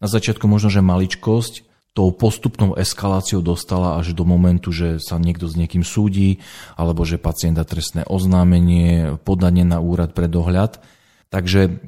na 0.00 0.08
začiatku 0.08 0.48
možno, 0.48 0.74
že 0.74 0.82
maličkosť 0.82 1.73
tou 1.94 2.10
postupnou 2.10 2.74
eskaláciou 2.74 3.38
dostala 3.38 4.02
až 4.02 4.18
do 4.18 4.26
momentu, 4.26 4.74
že 4.74 4.98
sa 4.98 5.14
niekto 5.14 5.46
s 5.46 5.54
niekým 5.54 5.86
súdi, 5.86 6.42
alebo 6.74 7.06
že 7.06 7.22
pacient 7.22 7.54
dá 7.54 7.62
trestné 7.62 8.02
oznámenie, 8.10 9.14
podanie 9.22 9.62
na 9.62 9.78
úrad 9.78 10.10
pre 10.10 10.26
dohľad. 10.26 10.82
Takže 11.30 11.78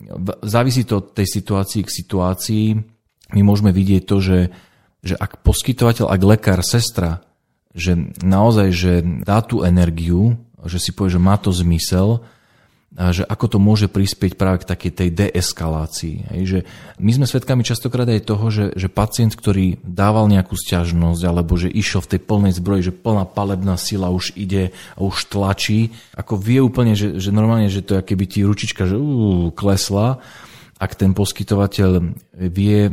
závisí 0.47 0.87
to 0.87 1.03
od 1.03 1.11
tej 1.11 1.27
situácii 1.27 1.83
k 1.83 1.91
situácii. 1.91 2.67
My 3.35 3.43
môžeme 3.43 3.75
vidieť 3.75 4.03
to, 4.07 4.23
že, 4.23 4.39
že 5.03 5.19
ak 5.19 5.43
poskytovateľ, 5.43 6.07
ak 6.07 6.23
lekár, 6.23 6.63
sestra, 6.63 7.27
že 7.75 7.99
naozaj, 8.23 8.69
že 8.71 8.93
dá 9.27 9.43
tú 9.43 9.67
energiu, 9.67 10.39
že 10.63 10.79
si 10.79 10.95
povie, 10.95 11.19
že 11.19 11.23
má 11.23 11.35
to 11.35 11.51
zmysel, 11.51 12.23
že 12.97 13.29
ako 13.29 13.47
to 13.57 13.59
môže 13.61 13.93
prispieť 13.93 14.41
práve 14.41 14.65
k 14.65 14.69
takej 14.73 14.93
tej 14.95 15.09
deeskalácii. 15.13 16.33
Hej, 16.33 16.43
že 16.49 16.59
my 16.97 17.11
sme 17.13 17.27
svedkami 17.29 17.61
častokrát 17.61 18.09
aj 18.09 18.25
toho, 18.25 18.49
že, 18.49 18.65
že 18.73 18.89
pacient, 18.89 19.37
ktorý 19.37 19.77
dával 19.85 20.33
nejakú 20.33 20.57
stiažnosť 20.57 21.23
alebo 21.29 21.61
že 21.61 21.69
išiel 21.69 22.01
v 22.01 22.17
tej 22.17 22.21
plnej 22.25 22.57
zbroji, 22.57 22.89
že 22.89 22.97
plná 22.97 23.29
palebná 23.29 23.77
sila 23.77 24.09
už 24.09 24.33
ide 24.39 24.73
a 24.97 25.05
už 25.05 25.29
tlačí, 25.29 25.93
ako 26.17 26.41
vie 26.41 26.65
úplne, 26.65 26.97
že, 26.97 27.21
že 27.21 27.35
normálne, 27.35 27.69
že 27.69 27.85
to 27.85 28.01
je 28.01 28.07
keby 28.07 28.25
ti 28.25 28.41
ručička 28.47 28.89
že 28.89 28.97
ú, 28.97 29.53
klesla, 29.53 30.25
ak 30.77 30.93
ten 30.93 31.17
poskytovateľ 31.17 32.17
vie 32.37 32.93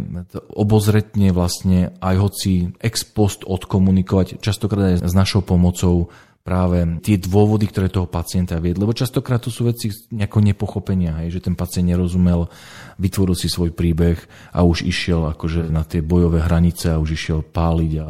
obozretne 0.55 1.35
vlastne 1.35 1.91
aj 1.99 2.15
hoci 2.15 2.51
ex 2.79 3.03
post 3.03 3.43
odkomunikovať, 3.43 4.39
častokrát 4.39 4.99
aj 4.99 5.07
s 5.07 5.13
našou 5.15 5.43
pomocou 5.43 6.07
práve 6.43 6.83
tie 6.99 7.15
dôvody, 7.15 7.71
ktoré 7.71 7.87
toho 7.87 8.05
pacienta 8.05 8.59
viedli. 8.59 8.83
Lebo 8.83 8.91
častokrát 8.91 9.39
to 9.39 9.47
sú 9.47 9.63
veci 9.71 9.87
nejako 10.11 10.43
nepochopenia, 10.43 11.23
hej, 11.23 11.39
že 11.39 11.43
ten 11.47 11.55
pacient 11.55 11.87
nerozumel, 11.87 12.51
vytvoril 12.99 13.33
si 13.33 13.47
svoj 13.47 13.71
príbeh 13.71 14.19
a 14.51 14.67
už 14.67 14.83
išiel 14.83 15.31
akože 15.31 15.71
na 15.71 15.87
tie 15.87 16.03
bojové 16.03 16.43
hranice 16.43 16.91
a 16.91 16.99
už 16.99 17.15
išiel 17.15 17.39
páliť 17.47 17.91
a 18.03 18.07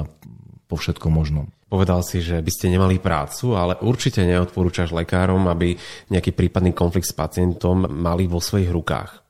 po 0.66 0.76
všetkom 0.76 1.14
možnom. 1.14 1.46
Povedal 1.70 2.06
si, 2.06 2.22
že 2.22 2.38
by 2.38 2.52
ste 2.54 2.70
nemali 2.70 3.02
prácu, 3.02 3.58
ale 3.58 3.78
určite 3.82 4.22
neodporúčaš 4.26 4.94
lekárom, 4.94 5.50
aby 5.50 5.74
nejaký 6.10 6.34
prípadný 6.34 6.74
konflikt 6.74 7.10
s 7.10 7.18
pacientom 7.18 7.90
mali 7.90 8.30
vo 8.30 8.38
svojich 8.38 8.70
rukách 8.70 9.23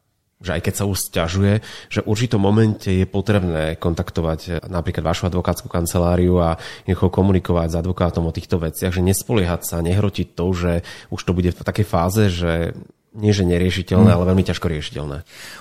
že 0.44 0.60
aj 0.60 0.62
keď 0.68 0.74
sa 0.76 0.86
už 0.86 0.98
stiažuje, 1.00 1.64
že 1.88 2.04
v 2.04 2.10
určitom 2.12 2.44
momente 2.44 2.92
je 2.92 3.08
potrebné 3.08 3.80
kontaktovať 3.80 4.68
napríklad 4.68 5.08
vašu 5.08 5.32
advokátsku 5.32 5.72
kanceláriu 5.72 6.44
a 6.44 6.60
niekoho 6.84 7.08
komunikovať 7.08 7.72
s 7.72 7.80
advokátom 7.80 8.28
o 8.28 8.36
týchto 8.36 8.60
veciach, 8.60 8.92
že 8.92 9.00
nespoliehať 9.00 9.64
sa, 9.64 9.80
nehrotiť 9.80 10.36
to, 10.36 10.46
že 10.52 10.72
už 11.16 11.22
to 11.24 11.32
bude 11.32 11.56
v 11.56 11.64
takej 11.64 11.88
fáze, 11.88 12.28
že 12.28 12.76
nie 13.14 13.32
že 13.32 13.46
neriešiteľné, 13.48 14.10
hmm. 14.10 14.18
ale 14.20 14.30
veľmi 14.34 14.44
ťažko 14.44 14.68
riešiteľné. 14.68 15.18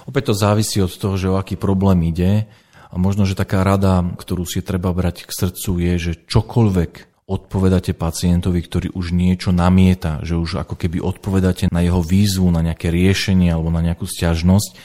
Opäť 0.08 0.32
to 0.32 0.34
závisí 0.34 0.80
od 0.80 0.90
toho, 0.90 1.14
že 1.14 1.30
o 1.30 1.38
aký 1.38 1.54
problém 1.54 2.08
ide. 2.08 2.48
A 2.92 3.00
možno, 3.00 3.24
že 3.24 3.32
taká 3.32 3.64
rada, 3.64 4.04
ktorú 4.04 4.44
si 4.44 4.60
treba 4.60 4.92
brať 4.92 5.24
k 5.24 5.32
srdcu 5.32 5.70
je, 5.80 5.92
že 5.96 6.12
čokoľvek 6.28 7.11
odpovedáte 7.32 7.96
pacientovi, 7.96 8.60
ktorý 8.60 8.88
už 8.92 9.16
niečo 9.16 9.56
namieta, 9.56 10.20
že 10.20 10.36
už 10.36 10.60
ako 10.60 10.76
keby 10.76 11.00
odpovedáte 11.00 11.72
na 11.72 11.80
jeho 11.80 12.04
výzvu, 12.04 12.52
na 12.52 12.60
nejaké 12.60 12.92
riešenie 12.92 13.48
alebo 13.48 13.72
na 13.72 13.80
nejakú 13.80 14.04
stiažnosť, 14.04 14.76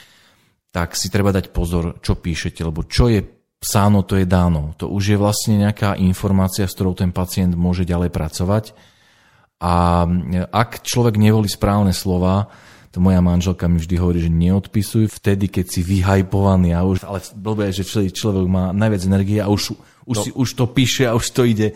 tak 0.71 0.95
si 0.95 1.11
treba 1.11 1.35
dať 1.35 1.51
pozor, 1.51 1.99
čo 1.99 2.15
píšete, 2.15 2.63
lebo 2.63 2.87
čo 2.87 3.11
je 3.11 3.19
psáno, 3.59 4.07
to 4.07 4.15
je 4.15 4.23
dáno. 4.23 4.77
To 4.79 4.87
už 4.87 5.15
je 5.15 5.17
vlastne 5.19 5.59
nejaká 5.59 5.99
informácia, 5.99 6.63
s 6.63 6.75
ktorou 6.77 6.95
ten 6.95 7.11
pacient 7.11 7.57
môže 7.57 7.83
ďalej 7.83 8.13
pracovať. 8.13 8.65
A 9.57 10.05
ak 10.53 10.85
človek 10.85 11.17
nevolí 11.17 11.49
správne 11.49 11.91
slova, 11.91 12.47
to 12.93 13.01
moja 13.01 13.19
manželka 13.21 13.65
mi 13.65 13.81
vždy 13.81 13.95
hovorí, 13.97 14.19
že 14.21 14.31
neodpisuj 14.31 15.09
vtedy, 15.21 15.49
keď 15.49 15.65
si 15.69 15.81
vyhajpovaný. 15.81 16.77
A 16.77 16.85
už, 16.85 17.03
ale 17.03 17.19
blbé 17.33 17.73
že 17.73 17.85
človek 17.85 18.45
má 18.45 18.69
najviac 18.71 19.01
energie 19.05 19.41
a 19.41 19.49
už, 19.49 19.75
už, 20.05 20.15
no. 20.15 20.23
si, 20.23 20.29
už 20.33 20.49
to 20.53 20.65
píše 20.69 21.09
a 21.09 21.17
už 21.17 21.25
to 21.33 21.41
ide. 21.43 21.73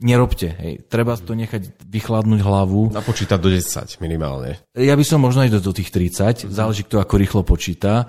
Nerobte, 0.00 0.56
hej. 0.56 0.80
Treba 0.88 1.12
to 1.20 1.36
nechať 1.36 1.76
vychladnúť 1.84 2.40
hlavu. 2.40 2.88
Napočítať 2.88 3.36
do 3.36 3.52
10 3.52 4.00
minimálne. 4.00 4.56
Ja 4.72 4.96
by 4.96 5.04
som 5.04 5.20
možno 5.20 5.44
aj 5.44 5.52
do, 5.52 5.60
do 5.60 5.72
tých 5.76 5.92
30, 5.92 6.48
mm-hmm. 6.48 6.56
záleží 6.56 6.88
kto 6.88 7.04
ako 7.04 7.14
rýchlo 7.20 7.42
počíta. 7.44 8.08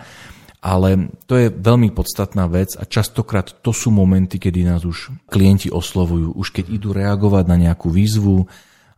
Ale 0.62 1.10
to 1.26 1.42
je 1.42 1.50
veľmi 1.50 1.90
podstatná 1.90 2.46
vec 2.46 2.78
a 2.78 2.86
častokrát 2.86 3.66
to 3.66 3.74
sú 3.74 3.90
momenty, 3.90 4.38
kedy 4.38 4.62
nás 4.62 4.86
už 4.86 5.10
klienti 5.26 5.74
oslovujú. 5.74 6.38
Už 6.38 6.54
keď 6.54 6.70
idú 6.70 6.94
reagovať 6.94 7.50
na 7.50 7.58
nejakú 7.58 7.90
výzvu, 7.90 8.46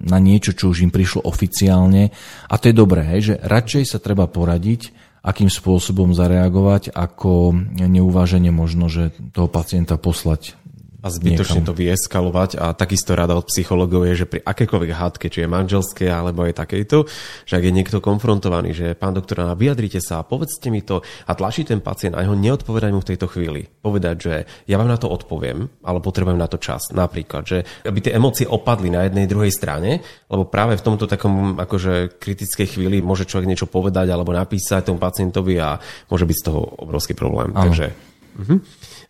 na 0.04 0.20
niečo, 0.20 0.52
čo 0.52 0.70
už 0.70 0.84
im 0.84 0.92
prišlo 0.92 1.24
oficiálne. 1.24 2.12
A 2.52 2.54
to 2.60 2.70
je 2.70 2.76
dobré, 2.76 3.08
hej, 3.16 3.22
že 3.24 3.36
radšej 3.40 3.96
sa 3.96 4.04
treba 4.04 4.28
poradiť, 4.28 4.92
akým 5.24 5.48
spôsobom 5.48 6.12
zareagovať, 6.12 6.92
ako 6.92 7.56
neuváženie 7.80 8.52
možno, 8.52 8.92
že 8.92 9.16
toho 9.32 9.48
pacienta 9.48 9.96
poslať 9.96 10.60
a 11.04 11.12
zbytočne 11.12 11.60
niekam. 11.60 11.68
to 11.68 11.74
vyeskalovať 11.76 12.50
a 12.56 12.72
takisto 12.72 13.12
rada 13.12 13.36
od 13.36 13.52
psychologov 13.52 14.08
je, 14.08 14.24
že 14.24 14.30
pri 14.32 14.40
akékoľvek 14.40 14.92
hádke, 14.96 15.28
či 15.28 15.44
je 15.44 15.52
manželské 15.52 16.08
alebo 16.08 16.48
aj 16.48 16.64
takejto, 16.64 17.04
že 17.44 17.54
ak 17.60 17.64
je 17.68 17.76
niekto 17.76 18.00
konfrontovaný, 18.00 18.72
že 18.72 18.96
pán 18.96 19.12
doktor, 19.12 19.44
vyjadrite 19.60 20.00
sa 20.00 20.24
a 20.24 20.28
povedzte 20.28 20.72
mi 20.72 20.80
to 20.80 21.04
a 21.04 21.32
tlačí 21.36 21.68
ten 21.68 21.84
pacient 21.84 22.16
a 22.16 22.24
jeho 22.24 22.40
neodpovedať 22.40 22.92
mu 22.96 23.04
v 23.04 23.10
tejto 23.12 23.28
chvíli. 23.28 23.68
Povedať, 23.68 24.16
že 24.16 24.34
ja 24.64 24.80
vám 24.80 24.88
na 24.88 24.96
to 24.96 25.12
odpoviem, 25.12 25.68
ale 25.84 26.00
potrebujem 26.00 26.40
na 26.40 26.48
to 26.48 26.56
čas. 26.56 26.96
Napríklad, 26.96 27.44
že 27.44 27.68
aby 27.84 28.00
tie 28.00 28.16
emócie 28.16 28.48
opadli 28.48 28.88
na 28.88 29.04
jednej 29.04 29.28
druhej 29.28 29.52
strane, 29.52 30.00
lebo 30.32 30.48
práve 30.48 30.80
v 30.80 30.86
tomto 30.88 31.04
takom 31.04 31.60
akože 31.60 32.16
kritickej 32.16 32.80
chvíli 32.80 33.04
môže 33.04 33.28
človek 33.28 33.52
niečo 33.52 33.68
povedať 33.68 34.08
alebo 34.08 34.32
napísať 34.32 34.88
tomu 34.88 35.04
pacientovi 35.04 35.60
a 35.60 35.76
môže 36.08 36.24
byť 36.24 36.38
z 36.40 36.46
toho 36.48 36.62
obrovský 36.80 37.12
problém. 37.12 37.52
Ano. 37.52 37.68
Takže, 37.68 37.92
uh-huh. 38.40 38.58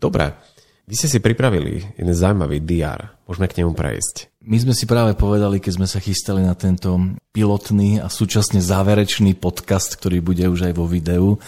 dobre. 0.02 0.53
Vy 0.84 1.00
ste 1.00 1.08
si 1.08 1.24
pripravili 1.24 1.96
jeden 1.96 2.12
zaujímavý 2.12 2.60
DR. 2.60 3.16
Môžeme 3.24 3.48
k 3.48 3.64
nemu 3.64 3.72
prejsť. 3.72 4.28
My 4.44 4.60
sme 4.60 4.76
si 4.76 4.84
práve 4.84 5.16
povedali, 5.16 5.64
keď 5.64 5.80
sme 5.80 5.88
sa 5.88 6.04
chystali 6.04 6.44
na 6.44 6.60
tento 6.60 7.00
pilotný 7.32 8.04
a 8.04 8.12
súčasne 8.12 8.60
záverečný 8.60 9.40
podcast, 9.40 9.96
ktorý 9.96 10.20
bude 10.20 10.44
už 10.52 10.68
aj 10.68 10.74
vo 10.76 10.84
videu, 10.84 11.40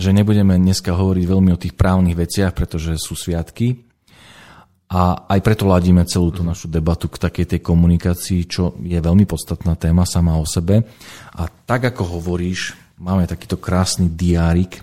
že 0.00 0.16
nebudeme 0.16 0.56
dneska 0.56 0.96
hovoriť 0.96 1.24
veľmi 1.28 1.52
o 1.52 1.60
tých 1.60 1.76
právnych 1.76 2.16
veciach, 2.16 2.56
pretože 2.56 2.96
sú 2.96 3.12
sviatky. 3.12 3.84
A 4.88 5.28
aj 5.28 5.44
preto 5.44 5.68
ladíme 5.68 6.08
celú 6.08 6.32
tú 6.32 6.40
našu 6.40 6.72
debatu 6.72 7.12
k 7.12 7.20
takej 7.20 7.46
tej 7.52 7.60
komunikácii, 7.60 8.48
čo 8.48 8.72
je 8.80 8.96
veľmi 8.96 9.28
podstatná 9.28 9.76
téma 9.76 10.08
sama 10.08 10.40
o 10.40 10.48
sebe. 10.48 10.80
A 11.36 11.44
tak 11.68 11.92
ako 11.92 12.16
hovoríš, 12.16 12.72
máme 12.96 13.28
takýto 13.28 13.60
krásny 13.60 14.08
diárik, 14.08 14.80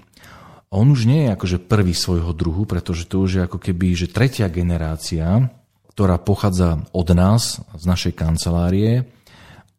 on 0.70 0.94
už 0.94 1.10
nie 1.10 1.26
je 1.26 1.34
akože 1.34 1.58
prvý 1.66 1.98
svojho 1.98 2.30
druhu, 2.34 2.70
pretože 2.70 3.10
to 3.10 3.26
už 3.26 3.32
je 3.36 3.42
ako 3.46 3.58
keby, 3.58 3.98
že 3.98 4.14
tretia 4.14 4.46
generácia, 4.54 5.50
ktorá 5.98 6.22
pochádza 6.22 6.86
od 6.94 7.10
nás, 7.18 7.58
z 7.74 7.84
našej 7.90 8.14
kancelárie. 8.14 9.10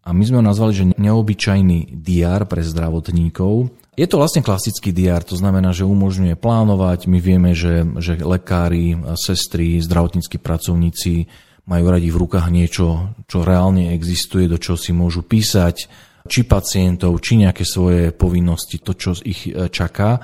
A 0.03 0.11
my 0.11 0.23
sme 0.27 0.43
ho 0.43 0.45
nazvali, 0.45 0.73
že 0.75 0.91
neobyčajný 0.99 1.95
DR 1.95 2.43
pre 2.51 2.67
zdravotníkov. 2.67 3.71
Je 3.95 4.07
to 4.09 4.19
vlastne 4.19 4.43
klasický 4.43 4.91
DR, 4.91 5.23
to 5.23 5.39
znamená, 5.39 5.71
že 5.71 5.87
umožňuje 5.87 6.35
plánovať. 6.35 7.07
My 7.07 7.23
vieme, 7.23 7.55
že, 7.55 7.87
že 8.03 8.19
lekári, 8.19 8.99
sestry, 9.15 9.79
zdravotníckí 9.79 10.43
pracovníci 10.43 11.31
majú 11.71 11.85
radi 11.87 12.11
v 12.11 12.21
rukách 12.27 12.49
niečo, 12.51 13.15
čo 13.31 13.47
reálne 13.47 13.95
existuje, 13.95 14.51
do 14.51 14.59
čoho 14.59 14.75
si 14.75 14.91
môžu 14.91 15.23
písať, 15.23 15.87
či 16.27 16.41
pacientov, 16.49 17.21
či 17.23 17.39
nejaké 17.39 17.63
svoje 17.63 18.11
povinnosti, 18.11 18.83
to, 18.83 18.97
čo 18.99 19.15
ich 19.23 19.47
čaká. 19.71 20.19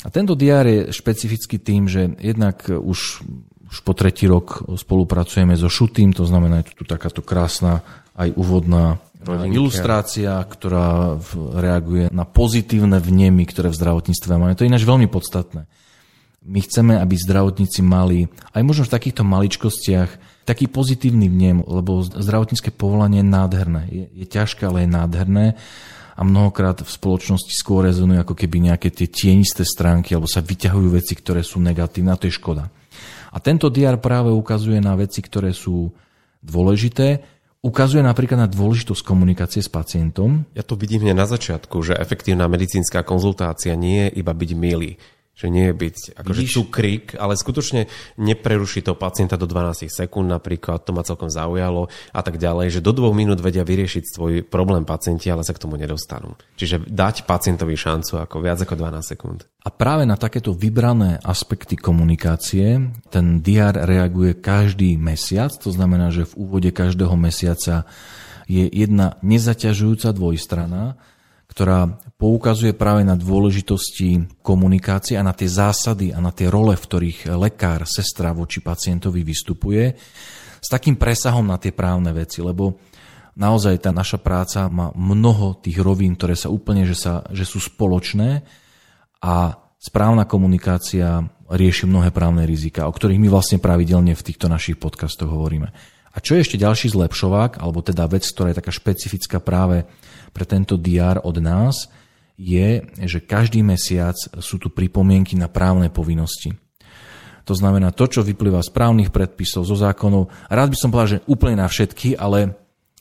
A 0.00 0.08
tento 0.08 0.32
diár 0.32 0.64
je 0.64 0.88
špecifický 0.90 1.60
tým, 1.60 1.84
že 1.84 2.16
jednak 2.16 2.64
už, 2.72 3.20
už 3.68 3.76
po 3.84 3.92
tretí 3.92 4.24
rok 4.24 4.64
spolupracujeme 4.64 5.52
so 5.56 5.68
Šutým, 5.68 6.16
to 6.16 6.24
znamená, 6.24 6.64
je 6.64 6.72
tu 6.72 6.88
takáto 6.88 7.20
krásna 7.20 7.84
aj 8.16 8.32
úvodná 8.32 8.96
Rodinky. 9.20 9.60
ilustrácia, 9.60 10.40
ktorá 10.40 11.20
reaguje 11.52 12.08
na 12.08 12.24
pozitívne 12.24 12.96
vnemy, 12.96 13.44
ktoré 13.44 13.68
v 13.68 13.76
zdravotníctve 13.76 14.32
máme. 14.32 14.56
To 14.56 14.64
je 14.64 14.72
ináč 14.72 14.88
veľmi 14.88 15.08
podstatné. 15.12 15.68
My 16.40 16.64
chceme, 16.64 16.96
aby 16.96 17.20
zdravotníci 17.20 17.84
mali 17.84 18.24
aj 18.56 18.62
možno 18.64 18.88
v 18.88 18.94
takýchto 18.96 19.28
maličkostiach 19.28 20.40
taký 20.48 20.72
pozitívny 20.72 21.28
vnem, 21.28 21.60
lebo 21.60 22.00
zdravotnícke 22.00 22.72
povolanie 22.72 23.20
je 23.20 23.28
nádherné. 23.28 23.82
Je, 23.92 24.04
je 24.24 24.26
ťažké, 24.26 24.64
ale 24.64 24.88
je 24.88 24.90
nádherné 24.90 25.46
a 26.20 26.22
mnohokrát 26.22 26.84
v 26.84 26.90
spoločnosti 26.90 27.48
skôr 27.56 27.88
rezonujú 27.88 28.20
ako 28.20 28.36
keby 28.36 28.68
nejaké 28.68 28.92
tie 28.92 29.08
tienisté 29.08 29.64
stránky 29.64 30.12
alebo 30.12 30.28
sa 30.28 30.44
vyťahujú 30.44 30.88
veci, 30.92 31.16
ktoré 31.16 31.40
sú 31.40 31.64
negatívne 31.64 32.12
a 32.12 32.20
to 32.20 32.28
je 32.28 32.36
škoda. 32.36 32.68
A 33.32 33.40
tento 33.40 33.72
DR 33.72 33.96
práve 33.96 34.28
ukazuje 34.28 34.84
na 34.84 34.92
veci, 35.00 35.24
ktoré 35.24 35.56
sú 35.56 35.88
dôležité, 36.44 37.24
ukazuje 37.64 38.04
napríklad 38.04 38.44
na 38.44 38.48
dôležitosť 38.52 39.00
komunikácie 39.00 39.64
s 39.64 39.72
pacientom. 39.72 40.44
Ja 40.52 40.60
to 40.60 40.76
vidím 40.76 41.08
hneď 41.08 41.16
na 41.16 41.24
začiatku, 41.24 41.80
že 41.80 41.96
efektívna 41.96 42.52
medicínska 42.52 43.00
konzultácia 43.00 43.72
nie 43.72 44.12
je 44.12 44.20
iba 44.20 44.36
byť 44.36 44.50
milý, 44.52 45.00
že 45.40 45.48
nie 45.48 45.72
je 45.72 45.74
byť 45.74 45.96
akože 46.20 46.42
cukrík, 46.52 47.16
ale 47.16 47.32
skutočne 47.32 47.88
nepreruší 48.20 48.84
to 48.84 48.92
pacienta 48.92 49.40
do 49.40 49.48
12 49.48 49.88
sekúnd 49.88 50.28
napríklad, 50.28 50.84
to 50.84 50.92
ma 50.92 51.00
celkom 51.00 51.32
zaujalo 51.32 51.88
a 52.12 52.20
tak 52.20 52.36
ďalej, 52.36 52.76
že 52.76 52.84
do 52.84 52.92
dvoch 52.92 53.16
minút 53.16 53.40
vedia 53.40 53.64
vyriešiť 53.64 54.04
svoj 54.04 54.32
problém 54.44 54.84
pacienti, 54.84 55.32
ale 55.32 55.40
sa 55.40 55.56
k 55.56 55.62
tomu 55.64 55.80
nedostanú. 55.80 56.36
Čiže 56.60 56.84
dať 56.84 57.24
pacientovi 57.24 57.72
šancu 57.72 58.20
ako 58.20 58.36
viac 58.44 58.60
ako 58.60 58.76
12 58.76 59.00
sekúnd. 59.16 59.48
A 59.64 59.68
práve 59.72 60.04
na 60.04 60.20
takéto 60.20 60.52
vybrané 60.52 61.20
aspekty 61.24 61.76
komunikácie 61.76 62.92
ten 63.08 63.40
DR 63.40 63.76
reaguje 63.76 64.36
každý 64.36 65.00
mesiac, 65.00 65.52
to 65.56 65.72
znamená, 65.72 66.12
že 66.12 66.28
v 66.28 66.36
úvode 66.36 66.68
každého 66.68 67.16
mesiaca 67.16 67.88
je 68.50 68.66
jedna 68.66 69.16
nezaťažujúca 69.24 70.10
dvojstrana, 70.12 71.00
ktorá 71.50 71.98
poukazuje 72.14 72.78
práve 72.78 73.02
na 73.02 73.18
dôležitosti 73.18 74.38
komunikácie 74.38 75.18
a 75.18 75.26
na 75.26 75.34
tie 75.34 75.50
zásady 75.50 76.14
a 76.14 76.22
na 76.22 76.30
tie 76.30 76.46
role, 76.46 76.78
v 76.78 76.86
ktorých 76.86 77.34
lekár, 77.34 77.82
sestra 77.90 78.30
voči 78.30 78.62
pacientovi 78.62 79.26
vystupuje, 79.26 79.98
s 80.60 80.68
takým 80.70 80.94
presahom 80.94 81.42
na 81.42 81.58
tie 81.58 81.74
právne 81.74 82.14
veci, 82.14 82.38
lebo 82.38 82.78
naozaj 83.34 83.82
tá 83.82 83.90
naša 83.90 84.22
práca 84.22 84.70
má 84.70 84.94
mnoho 84.94 85.58
tých 85.58 85.82
rovín, 85.82 86.14
ktoré 86.14 86.38
sa 86.38 86.52
úplne, 86.52 86.86
že, 86.86 86.94
sa, 86.94 87.26
že 87.34 87.42
sú 87.42 87.58
spoločné 87.58 88.46
a 89.24 89.58
správna 89.80 90.28
komunikácia 90.30 91.24
rieši 91.50 91.88
mnohé 91.88 92.14
právne 92.14 92.46
rizika, 92.46 92.86
o 92.86 92.94
ktorých 92.94 93.18
my 93.18 93.28
vlastne 93.32 93.58
pravidelne 93.58 94.14
v 94.14 94.22
týchto 94.22 94.46
našich 94.46 94.78
podcastoch 94.78 95.26
hovoríme. 95.26 95.72
A 96.10 96.18
čo 96.18 96.34
je 96.34 96.42
ešte 96.42 96.58
ďalší 96.58 96.90
zlepšovák, 96.90 97.62
alebo 97.62 97.86
teda 97.86 98.10
vec, 98.10 98.26
ktorá 98.26 98.50
je 98.50 98.58
taká 98.58 98.72
špecifická 98.74 99.38
práve 99.38 99.86
pre 100.34 100.42
tento 100.42 100.74
DR 100.74 101.22
od 101.22 101.38
nás 101.38 101.86
je, 102.40 102.82
že 103.04 103.20
každý 103.20 103.60
mesiac 103.60 104.16
sú 104.16 104.56
tu 104.56 104.72
pripomienky 104.72 105.36
na 105.36 105.46
právne 105.46 105.92
povinnosti. 105.92 106.56
To 107.44 107.54
znamená 107.54 107.90
to, 107.92 108.06
čo 108.06 108.24
vyplýva 108.24 108.62
z 108.62 108.70
právnych 108.72 109.10
predpisov, 109.10 109.66
zo 109.66 109.76
zákonov. 109.76 110.30
Rád 110.48 110.68
by 110.72 110.76
som 110.78 110.88
povedal, 110.88 111.18
že 111.18 111.24
úplne 111.26 111.60
na 111.60 111.68
všetky, 111.68 112.16
ale 112.16 112.54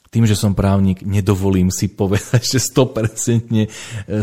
tým, 0.09 0.25
že 0.25 0.33
som 0.33 0.57
právnik, 0.57 1.05
nedovolím 1.05 1.69
si 1.69 1.85
povedať, 2.01 2.41
že 2.41 2.59
100% 2.59 3.45
e, 3.53 3.67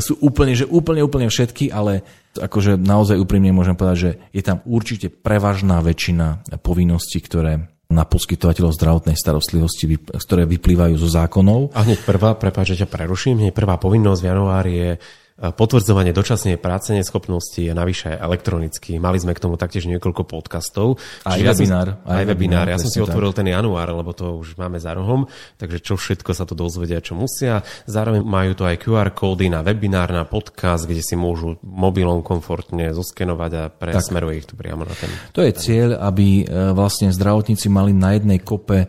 sú 0.02 0.18
úplne, 0.18 0.52
že 0.58 0.66
úplne, 0.66 1.00
úplne 1.06 1.30
všetky, 1.30 1.70
ale 1.70 2.02
akože 2.34 2.74
naozaj 2.74 3.16
úprimne 3.22 3.54
môžem 3.54 3.78
povedať, 3.78 3.98
že 3.98 4.12
je 4.34 4.42
tam 4.42 4.60
určite 4.66 5.08
prevažná 5.08 5.78
väčšina 5.80 6.58
povinností, 6.60 7.22
ktoré 7.22 7.70
na 7.86 8.02
poskytovateľov 8.02 8.74
zdravotnej 8.74 9.14
starostlivosti, 9.14 9.86
ktoré 10.10 10.42
vyplývajú 10.42 10.94
zo 10.98 11.06
zákonov. 11.06 11.70
A 11.72 11.86
hneď 11.86 12.02
prvá, 12.02 12.34
prepáč, 12.34 12.74
že 12.74 12.82
ťa 12.82 12.90
preruším, 12.90 13.46
hneď 13.46 13.54
prvá 13.54 13.78
povinnosť 13.78 14.20
v 14.20 14.28
januári 14.28 14.72
je 14.74 14.90
potvrdzovanie 15.36 16.16
dočasnej 16.16 16.56
práce 16.56 16.96
neschopnosti 16.96 17.60
je 17.60 17.76
navyše 17.76 18.08
elektronicky. 18.08 18.96
Mali 18.96 19.20
sme 19.20 19.36
k 19.36 19.44
tomu 19.44 19.60
taktiež 19.60 19.84
niekoľko 19.84 20.24
podcastov. 20.24 20.96
Aj 21.28 21.36
webinár. 21.36 21.92
Ja 21.92 21.96
som, 22.00 22.08
aj, 22.08 22.16
aj 22.16 22.26
webinár. 22.32 22.66
Ja 22.72 22.78
som 22.80 22.88
si 22.88 23.04
otvoril 23.04 23.36
tak. 23.36 23.44
ten 23.44 23.52
január, 23.52 23.84
lebo 23.92 24.16
to 24.16 24.40
už 24.40 24.56
máme 24.56 24.80
za 24.80 24.96
rohom, 24.96 25.28
takže 25.60 25.84
čo 25.84 26.00
všetko 26.00 26.32
sa 26.32 26.48
to 26.48 26.56
dozvedia, 26.56 27.04
čo 27.04 27.12
musia. 27.12 27.60
Zároveň 27.84 28.24
majú 28.24 28.56
to 28.56 28.64
aj 28.64 28.80
QR 28.80 29.12
kódy 29.12 29.52
na 29.52 29.60
webinár, 29.60 30.08
na 30.08 30.24
podcast, 30.24 30.88
kde 30.88 31.04
si 31.04 31.20
môžu 31.20 31.60
mobilom 31.60 32.24
komfortne 32.24 32.96
zoskenovať 32.96 33.50
a 33.60 33.62
presmeruje 33.68 34.40
ich 34.40 34.48
tu 34.48 34.56
priamo 34.56 34.88
na 34.88 34.96
ten. 34.96 35.12
To 35.36 35.44
je 35.44 35.52
cieľ, 35.52 36.00
aby 36.00 36.48
e, 36.48 36.72
vlastne 36.72 37.12
zdravotníci 37.12 37.68
mali 37.68 37.92
na 37.92 38.16
jednej 38.16 38.40
kope 38.40 38.88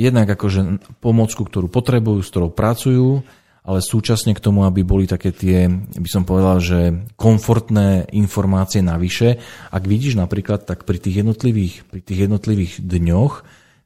jednak 0.00 0.32
akože 0.32 0.80
pomocku, 1.04 1.44
ktorú 1.44 1.68
potrebujú, 1.68 2.24
s 2.24 2.32
ktorou 2.32 2.56
pracujú, 2.56 3.20
ale 3.64 3.84
súčasne 3.84 4.32
k 4.32 4.44
tomu, 4.44 4.64
aby 4.64 4.84
boli 4.86 5.04
také 5.08 5.34
tie, 5.34 5.68
by 5.72 6.08
som 6.08 6.22
povedal, 6.24 6.58
že 6.62 6.80
komfortné 7.18 8.10
informácie 8.14 8.80
navyše. 8.80 9.40
Ak 9.68 9.84
vidíš 9.84 10.16
napríklad, 10.16 10.64
tak 10.64 10.86
pri 10.88 10.98
tých 11.00 11.24
jednotlivých, 11.24 11.86
pri 11.88 12.00
tých 12.00 12.18
jednotlivých 12.28 12.72
dňoch 12.80 13.32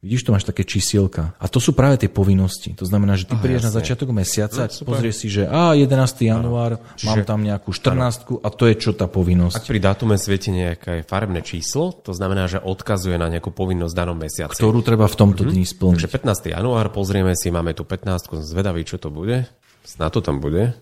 Vidíš, 0.03 0.27
to 0.27 0.35
máš 0.35 0.43
také 0.43 0.67
čísielka. 0.67 1.31
A 1.39 1.47
to 1.47 1.63
sú 1.63 1.79
práve 1.79 1.95
tie 1.95 2.11
povinnosti. 2.11 2.75
To 2.75 2.83
znamená, 2.83 3.15
že 3.15 3.23
ty 3.23 3.39
prídeš 3.39 3.71
na 3.71 3.73
začiatok 3.79 4.11
mesiaca, 4.11 4.67
no, 4.67 4.83
pozrieš 4.83 5.15
si, 5.23 5.31
že 5.31 5.47
a 5.47 5.79
11. 5.79 5.95
január, 6.27 6.83
Čiže, 6.99 7.07
mám 7.07 7.19
tam 7.23 7.41
nejakú 7.47 7.71
14 7.71 8.43
a 8.43 8.49
to 8.51 8.67
je 8.67 8.75
čo 8.83 8.91
tá 8.99 9.07
povinnosť. 9.07 9.63
Ak 9.63 9.71
pri 9.71 9.79
dátume 9.79 10.19
svieti 10.19 10.51
nejaké 10.51 11.07
farebné 11.07 11.47
číslo, 11.47 11.95
to 11.95 12.11
znamená, 12.19 12.51
že 12.51 12.59
odkazuje 12.59 13.15
na 13.15 13.31
nejakú 13.31 13.55
povinnosť 13.55 13.95
v 13.95 14.01
danom 14.03 14.19
mesiaci. 14.19 14.59
Ktorú 14.59 14.83
treba 14.83 15.07
v 15.07 15.15
tomto 15.15 15.47
mm-hmm. 15.47 15.55
dni 15.55 15.65
splniť. 15.71 15.95
Takže 16.03 16.11
15. 16.51 16.51
január, 16.51 16.91
pozrieme 16.91 17.39
si, 17.39 17.55
máme 17.55 17.71
tu 17.71 17.87
15, 17.87 18.27
som 18.27 18.43
zvedavý, 18.43 18.83
čo 18.83 18.99
to 18.99 19.07
bude. 19.07 19.47
Na 20.03 20.11
to 20.11 20.19
tam 20.19 20.43
bude, 20.43 20.75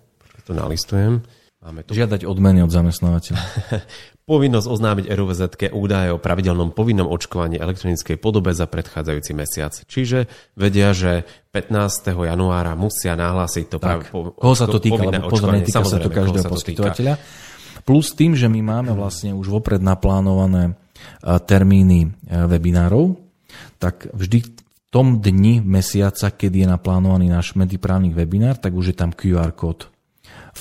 to 0.48 0.56
nalistujem. 0.56 1.20
Máme 1.60 1.84
tu... 1.84 1.92
Žiadať 1.92 2.24
odmeny 2.24 2.64
od 2.64 2.72
zamestnávateľa. 2.72 3.36
Povinnosť 4.30 4.70
oznámiť 4.70 5.10
RUVZ 5.10 5.58
údaje 5.75 6.14
o 6.14 6.22
pravidelnom 6.22 6.70
povinnom 6.70 7.10
očkovaní 7.10 7.58
elektronickej 7.58 8.14
podobe 8.14 8.54
za 8.54 8.70
predchádzajúci 8.70 9.34
mesiac. 9.34 9.75
Čiže 9.75 10.30
vedia, 10.54 10.94
že 10.94 11.26
15. 11.50 12.14
januára 12.14 12.78
musia 12.78 13.18
nahlásiť 13.18 13.66
to 13.66 13.82
tak. 13.82 14.06
Po, 14.14 14.30
Koho 14.30 14.54
sa 14.54 14.70
to 14.70 14.78
týka? 14.78 15.02
Lebo 15.02 15.26
pozor, 15.26 15.50
netýka 15.50 15.82
sa 15.82 15.99
to 15.99 16.14
každého 16.14 16.46
poskytovateľa. 16.46 17.18
Plus 17.82 18.14
tým, 18.14 18.38
že 18.38 18.46
my 18.46 18.62
máme 18.62 18.94
vlastne 18.94 19.34
už 19.34 19.50
vopred 19.50 19.82
naplánované 19.82 20.78
termíny 21.26 22.14
webinárov, 22.30 23.18
tak 23.82 24.14
vždy 24.14 24.46
tom 24.94 25.18
dni 25.18 25.58
mesiaca, 25.58 26.30
kedy 26.30 26.62
je 26.62 26.68
naplánovaný 26.70 27.26
náš 27.34 27.58
mediprávny 27.58 28.14
webinár, 28.14 28.62
tak 28.62 28.78
už 28.78 28.94
je 28.94 28.96
tam 28.99 29.10
QR 29.10 29.50
kód 29.58 29.90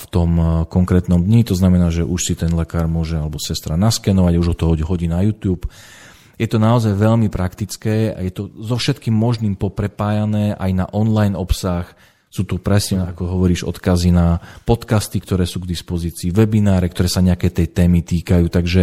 v 0.00 0.06
tom 0.08 0.30
eh, 0.40 0.46
konkrétnom 0.64 1.20
dni. 1.20 1.44
To 1.44 1.54
znamená, 1.54 1.92
že 1.92 2.08
už 2.08 2.20
si 2.24 2.34
ten 2.34 2.50
lekár 2.56 2.88
môže 2.88 3.20
alebo 3.20 3.36
sestra 3.36 3.76
naskenovať, 3.76 4.34
už 4.40 4.48
ho 4.52 4.56
to 4.56 4.72
hodí 4.88 5.04
na 5.04 5.20
YouTube. 5.20 5.68
Je 6.40 6.48
to 6.48 6.56
naozaj 6.56 6.96
veľmi 6.96 7.28
praktické 7.28 8.16
a 8.16 8.24
je 8.24 8.32
to 8.32 8.48
so 8.64 8.80
všetkým 8.80 9.12
možným 9.12 9.60
poprepájané 9.60 10.56
aj 10.56 10.70
na 10.72 10.86
online 10.88 11.36
obsah. 11.36 11.84
Sú 12.32 12.48
tu 12.48 12.56
presne, 12.62 13.04
ako 13.04 13.26
hovoríš, 13.26 13.68
odkazy 13.68 14.14
na 14.14 14.40
podcasty, 14.64 15.20
ktoré 15.20 15.44
sú 15.44 15.60
k 15.60 15.68
dispozícii, 15.68 16.32
webináre, 16.32 16.88
ktoré 16.88 17.12
sa 17.12 17.20
nejaké 17.20 17.52
tej 17.52 17.74
témy 17.74 18.00
týkajú. 18.06 18.46
Takže 18.48 18.82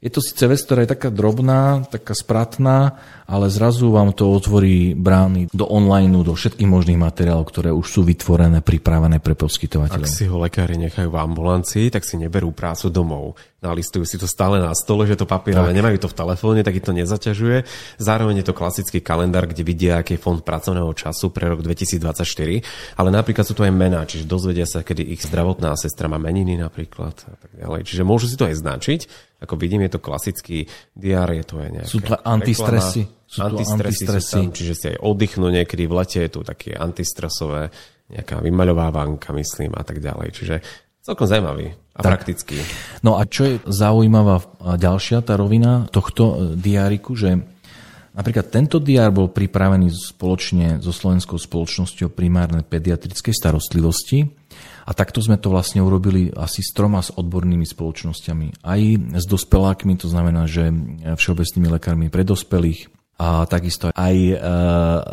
je 0.00 0.08
to 0.08 0.24
síce 0.24 0.40
vec, 0.48 0.60
ktorá 0.64 0.88
je 0.88 0.96
taká 0.96 1.12
drobná, 1.12 1.84
taká 1.84 2.16
spratná, 2.16 2.96
ale 3.28 3.52
zrazu 3.52 3.92
vám 3.92 4.16
to 4.16 4.32
otvorí 4.32 4.96
brány 4.96 5.52
do 5.52 5.68
online, 5.68 6.24
do 6.24 6.32
všetkých 6.32 6.64
možných 6.64 6.96
materiálov, 6.96 7.44
ktoré 7.44 7.68
už 7.68 7.84
sú 7.84 8.00
vytvorené, 8.00 8.64
pripravené 8.64 9.20
pre 9.20 9.36
poskytovateľov. 9.36 10.08
Ak 10.08 10.08
si 10.08 10.24
ho 10.24 10.40
lekári 10.40 10.80
nechajú 10.80 11.12
v 11.12 11.20
ambulancii, 11.20 11.92
tak 11.92 12.08
si 12.08 12.16
neberú 12.16 12.48
prácu 12.56 12.88
domov. 12.88 13.36
Nalistujú 13.60 14.08
si 14.08 14.16
to 14.16 14.24
stále 14.24 14.56
na 14.56 14.72
stole, 14.72 15.04
že 15.04 15.20
to 15.20 15.28
papierové, 15.28 15.76
nemajú 15.76 16.00
to 16.00 16.08
v 16.08 16.16
telefóne, 16.16 16.60
tak 16.64 16.80
ich 16.80 16.86
to 16.86 16.96
nezaťažuje. 16.96 17.68
Zároveň 18.00 18.40
je 18.40 18.46
to 18.48 18.56
klasický 18.56 19.04
kalendár, 19.04 19.44
kde 19.44 19.60
vidia, 19.60 20.00
aký 20.00 20.16
je 20.16 20.22
fond 20.24 20.40
pracovného 20.40 20.88
času 20.96 21.28
pre 21.28 21.52
rok 21.52 21.60
2024, 21.60 22.96
ale 22.96 23.08
napríklad 23.12 23.44
sú 23.44 23.52
to 23.52 23.68
aj 23.68 23.72
mená, 23.76 24.08
čiže 24.08 24.24
dozvedia 24.24 24.64
sa, 24.64 24.80
kedy 24.80 25.12
ich 25.12 25.20
zdravotná 25.20 25.76
sestra 25.76 26.08
má 26.08 26.16
meniny 26.16 26.56
napríklad 26.56 27.12
a 27.28 27.36
tak 27.36 27.52
ďalej. 27.52 27.80
Čiže 27.84 28.02
môžu 28.02 28.32
si 28.32 28.40
to 28.40 28.48
aj 28.48 28.56
značiť 28.56 29.00
ako 29.40 29.56
vidím, 29.56 29.88
je 29.88 29.96
to 29.96 30.04
klasický 30.04 30.68
diár, 30.92 31.32
je 31.32 31.44
to 31.44 31.64
aj 31.64 31.68
nejaké 31.72 31.88
Sú 31.88 32.04
to 32.04 32.12
antistresy. 32.12 33.08
Sú 33.24 33.40
antistresy, 33.40 34.04
antistresy. 34.04 34.28
Sú 34.28 34.36
tam, 34.36 34.52
čiže 34.52 34.74
si 34.76 34.84
aj 34.92 34.98
oddychnú 35.00 35.48
niekedy 35.48 35.88
v 35.88 35.96
lete, 35.96 36.20
je 36.20 36.30
tu 36.30 36.40
také 36.44 36.76
antistresové, 36.76 37.72
nejaká 38.12 38.42
vymaľovávanka, 38.44 39.32
myslím, 39.32 39.72
a 39.78 39.82
tak 39.86 40.04
ďalej. 40.04 40.28
Čiže 40.36 40.56
celkom 41.00 41.26
zaujímavý 41.26 41.74
a 41.96 42.00
tak. 42.00 42.10
praktický. 42.22 42.56
No 43.00 43.16
a 43.16 43.24
čo 43.26 43.42
je 43.48 43.54
zaujímavá 43.64 44.44
ďalšia 44.76 45.24
tá 45.24 45.34
rovina 45.36 45.88
tohto 45.88 46.22
e, 46.24 46.34
diáriku, 46.56 47.16
že 47.16 47.40
napríklad 48.12 48.52
tento 48.52 48.78
diár 48.78 49.10
bol 49.10 49.32
pripravený 49.32 49.90
spoločne 49.90 50.78
so 50.78 50.92
Slovenskou 50.92 51.40
spoločnosťou 51.40 52.12
primárnej 52.12 52.62
pediatrickej 52.64 53.34
starostlivosti 53.34 54.28
a 54.84 54.90
takto 54.92 55.22
sme 55.22 55.38
to 55.38 55.52
vlastne 55.52 55.80
urobili 55.80 56.32
asi 56.34 56.60
s 56.64 56.74
troma 56.74 57.00
s 57.00 57.14
odbornými 57.14 57.64
spoločnosťami. 57.64 58.64
Aj 58.64 58.80
s 59.14 59.24
dospelákmi, 59.28 59.94
to 60.00 60.10
znamená, 60.10 60.50
že 60.50 60.72
všeobecnými 61.14 61.68
lekármi 61.78 62.06
pre 62.10 62.26
dospelých, 62.26 62.90
a 63.20 63.44
takisto 63.44 63.92
aj 63.92 64.16
e, 64.16 64.36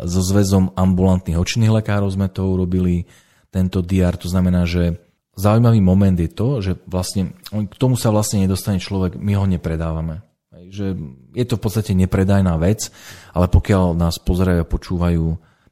so 0.08 0.24
zväzom 0.24 0.72
ambulantných 0.72 1.36
očných 1.36 1.68
lekárov 1.68 2.08
sme 2.08 2.32
to 2.32 2.40
urobili, 2.48 3.04
tento 3.52 3.84
DR, 3.84 4.16
to 4.16 4.32
znamená, 4.32 4.64
že 4.64 4.96
zaujímavý 5.38 5.78
moment 5.78 6.18
je 6.18 6.26
to, 6.26 6.48
že 6.58 6.72
vlastne 6.90 7.38
k 7.48 7.74
tomu 7.78 7.94
sa 7.94 8.10
vlastne 8.10 8.42
nedostane 8.42 8.82
človek, 8.82 9.14
my 9.14 9.32
ho 9.38 9.46
nepredávame. 9.46 10.26
Že 10.50 10.98
je 11.38 11.44
to 11.46 11.54
v 11.56 11.62
podstate 11.62 11.94
nepredajná 11.94 12.58
vec, 12.58 12.90
ale 13.30 13.46
pokiaľ 13.46 13.94
nás 13.94 14.18
pozerajú 14.18 14.66
a 14.66 14.68
počúvajú 14.68 15.24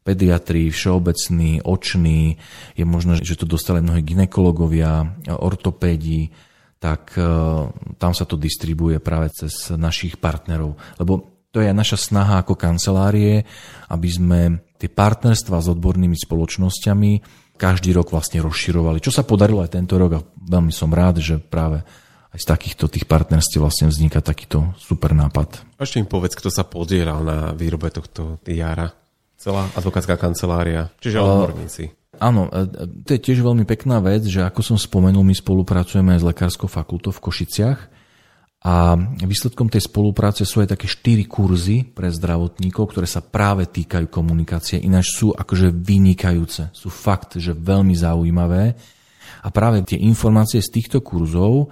pediatri, 0.06 0.70
všeobecný, 0.70 1.66
očný, 1.66 2.38
je 2.78 2.84
možné, 2.86 3.18
že 3.18 3.34
to 3.34 3.50
dostali 3.50 3.82
mnohí 3.82 4.06
ginekologovia, 4.06 5.18
ortopédi, 5.26 6.30
tak 6.78 7.18
e, 7.18 7.26
tam 7.98 8.12
sa 8.14 8.22
to 8.22 8.38
distribuje 8.38 9.02
práve 9.02 9.34
cez 9.34 9.74
našich 9.74 10.22
partnerov. 10.22 10.78
Lebo 11.02 11.42
to 11.50 11.58
je 11.58 11.74
naša 11.74 11.98
snaha 11.98 12.44
ako 12.44 12.54
kancelárie, 12.54 13.42
aby 13.90 14.08
sme 14.12 14.40
tie 14.76 14.92
partnerstva 14.92 15.56
s 15.58 15.72
odbornými 15.72 16.14
spoločnosťami 16.14 17.12
každý 17.56 17.96
rok 17.96 18.12
vlastne 18.12 18.44
rozširovali. 18.44 19.00
Čo 19.00 19.10
sa 19.10 19.24
podarilo 19.24 19.64
aj 19.64 19.74
tento 19.74 19.96
rok 19.96 20.10
a 20.20 20.24
veľmi 20.24 20.70
som 20.70 20.92
rád, 20.92 21.18
že 21.24 21.40
práve 21.40 21.82
aj 22.36 22.38
z 22.38 22.46
takýchto 22.46 22.92
tých 22.92 23.08
partnerstiev 23.08 23.64
vlastne 23.64 23.88
vzniká 23.88 24.20
takýto 24.20 24.76
super 24.76 25.16
nápad. 25.16 25.80
Ešte 25.80 25.98
im 25.98 26.08
povedz, 26.08 26.36
kto 26.36 26.52
sa 26.52 26.68
podielal 26.68 27.24
na 27.24 27.38
výrobe 27.56 27.88
tohto 27.88 28.36
diára. 28.44 28.92
Celá 29.40 29.68
advokátska 29.72 30.20
kancelária, 30.20 30.92
čiže 31.00 31.20
odborníci. 31.20 31.84
Áno, 32.16 32.48
e, 32.48 32.64
e, 32.64 33.04
to 33.04 33.10
je 33.16 33.20
tiež 33.20 33.44
veľmi 33.44 33.68
pekná 33.68 34.00
vec, 34.00 34.24
že 34.24 34.40
ako 34.40 34.60
som 34.64 34.76
spomenul, 34.80 35.20
my 35.20 35.36
spolupracujeme 35.36 36.16
s 36.16 36.24
Lekárskou 36.24 36.68
fakultou 36.68 37.12
v 37.12 37.20
Košiciach 37.20 37.95
a 38.64 38.96
výsledkom 39.20 39.68
tej 39.68 39.84
spolupráce 39.84 40.42
sú 40.48 40.64
aj 40.64 40.74
také 40.74 40.88
štyri 40.88 41.28
kurzy 41.28 41.84
pre 41.84 42.08
zdravotníkov, 42.08 42.88
ktoré 42.88 43.04
sa 43.04 43.20
práve 43.20 43.68
týkajú 43.68 44.08
komunikácie, 44.08 44.80
ináč 44.80 45.12
sú 45.12 45.30
akože 45.36 45.70
vynikajúce, 45.70 46.72
sú 46.72 46.88
fakt, 46.88 47.36
že 47.36 47.52
veľmi 47.52 47.92
zaujímavé. 47.92 48.74
A 49.44 49.48
práve 49.52 49.84
tie 49.86 50.00
informácie 50.00 50.58
z 50.64 50.72
týchto 50.72 51.04
kurzov 51.04 51.70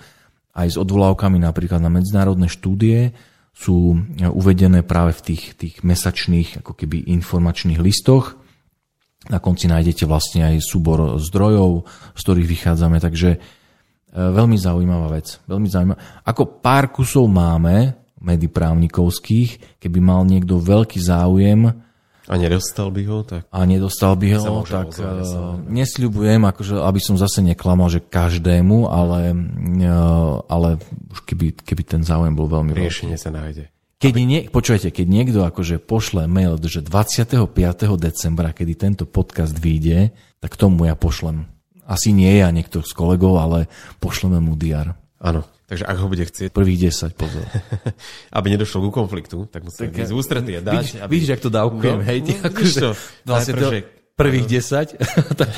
aj 0.54 0.70
s 0.70 0.76
odvolávkami 0.78 1.42
napríklad 1.42 1.82
na 1.82 1.90
medzinárodné 1.90 2.46
štúdie 2.46 3.10
sú 3.54 3.98
uvedené 4.30 4.86
práve 4.86 5.14
v 5.18 5.34
tých, 5.34 5.42
tých 5.58 5.74
mesačných 5.82 6.62
ako 6.62 6.78
keby 6.78 7.10
informačných 7.10 7.82
listoch. 7.82 8.38
Na 9.30 9.42
konci 9.42 9.66
nájdete 9.66 10.06
vlastne 10.06 10.46
aj 10.46 10.62
súbor 10.62 11.18
zdrojov, 11.18 11.86
z 12.14 12.20
ktorých 12.22 12.50
vychádzame, 12.50 12.98
takže 13.02 13.40
veľmi 14.14 14.54
zaujímavá 14.54 15.10
vec. 15.18 15.42
Veľmi 15.50 15.66
zaujímavá. 15.66 15.98
Ako 16.22 16.62
pár 16.62 16.94
kusov 16.94 17.26
máme, 17.26 17.98
mediprávnikovských, 18.22 19.82
keby 19.82 19.98
mal 20.00 20.24
niekto 20.24 20.56
veľký 20.56 20.96
záujem, 21.02 21.84
a 22.24 22.40
nedostal 22.40 22.88
by 22.88 23.02
ho? 23.04 23.20
Tak... 23.20 23.52
A 23.52 23.68
nedostal 23.68 24.16
by 24.16 24.28
ho, 24.40 24.64
tak 24.64 24.96
uh, 24.96 25.60
nesľubujem, 25.68 26.40
akože, 26.40 26.80
aby 26.80 26.96
som 26.96 27.20
zase 27.20 27.44
neklamal, 27.44 27.92
že 27.92 28.00
každému, 28.00 28.88
ale, 28.88 29.36
uh, 29.84 30.40
ale 30.48 30.80
už 31.12 31.20
keby, 31.28 31.52
keby 31.52 31.82
ten 31.84 32.00
záujem 32.00 32.32
bol 32.32 32.48
veľmi 32.48 32.72
Riešenie 32.72 33.20
sa 33.20 33.28
nájde. 33.28 33.68
Keď 34.00 34.14
nie, 34.24 34.40
počujete, 34.48 34.88
keď 34.88 35.06
niekto 35.08 35.40
akože 35.44 35.80
pošle 35.84 36.24
mail, 36.24 36.56
že 36.64 36.80
25. 36.80 37.44
decembra, 38.00 38.56
kedy 38.56 38.72
tento 38.72 39.04
podcast 39.04 39.56
vyjde, 39.56 40.12
tak 40.40 40.56
tomu 40.56 40.88
ja 40.88 40.96
pošlem. 40.96 41.53
Asi 41.84 42.16
nie 42.16 42.40
ja, 42.40 42.48
niekto 42.48 42.80
z 42.80 42.92
kolegov, 42.96 43.36
ale 43.40 43.70
pošleme 44.00 44.40
mu 44.40 44.56
diar. 44.56 44.96
Áno. 45.20 45.44
Takže 45.64 45.84
ak 45.88 45.96
ho 45.96 46.06
bude 46.12 46.24
chcieť... 46.28 46.52
Prvých 46.52 46.92
10, 46.92 47.16
pozor. 47.16 47.44
aby 48.36 48.46
nedošlo 48.52 48.84
ku 48.84 48.90
konfliktu, 48.92 49.48
tak 49.48 49.64
musíme 49.64 49.88
tak, 49.88 50.04
ísť 50.04 50.12
ústretie 50.12 50.60
dať. 50.60 50.74
Vidíš, 50.76 50.92
aby... 51.00 51.10
vidíš, 51.16 51.28
jak 51.32 51.42
to 51.44 51.50
dávkujem, 51.50 52.00
no, 52.00 52.04
hej? 52.04 52.18
Ty, 52.20 52.32
no, 52.36 52.42
akože, 52.52 52.78
to, 52.80 52.90
20. 52.92 53.32
Najprv, 53.32 53.62
že 53.64 53.80
Prvých 54.14 54.46
10? 54.46 54.94
tak, 55.40 55.50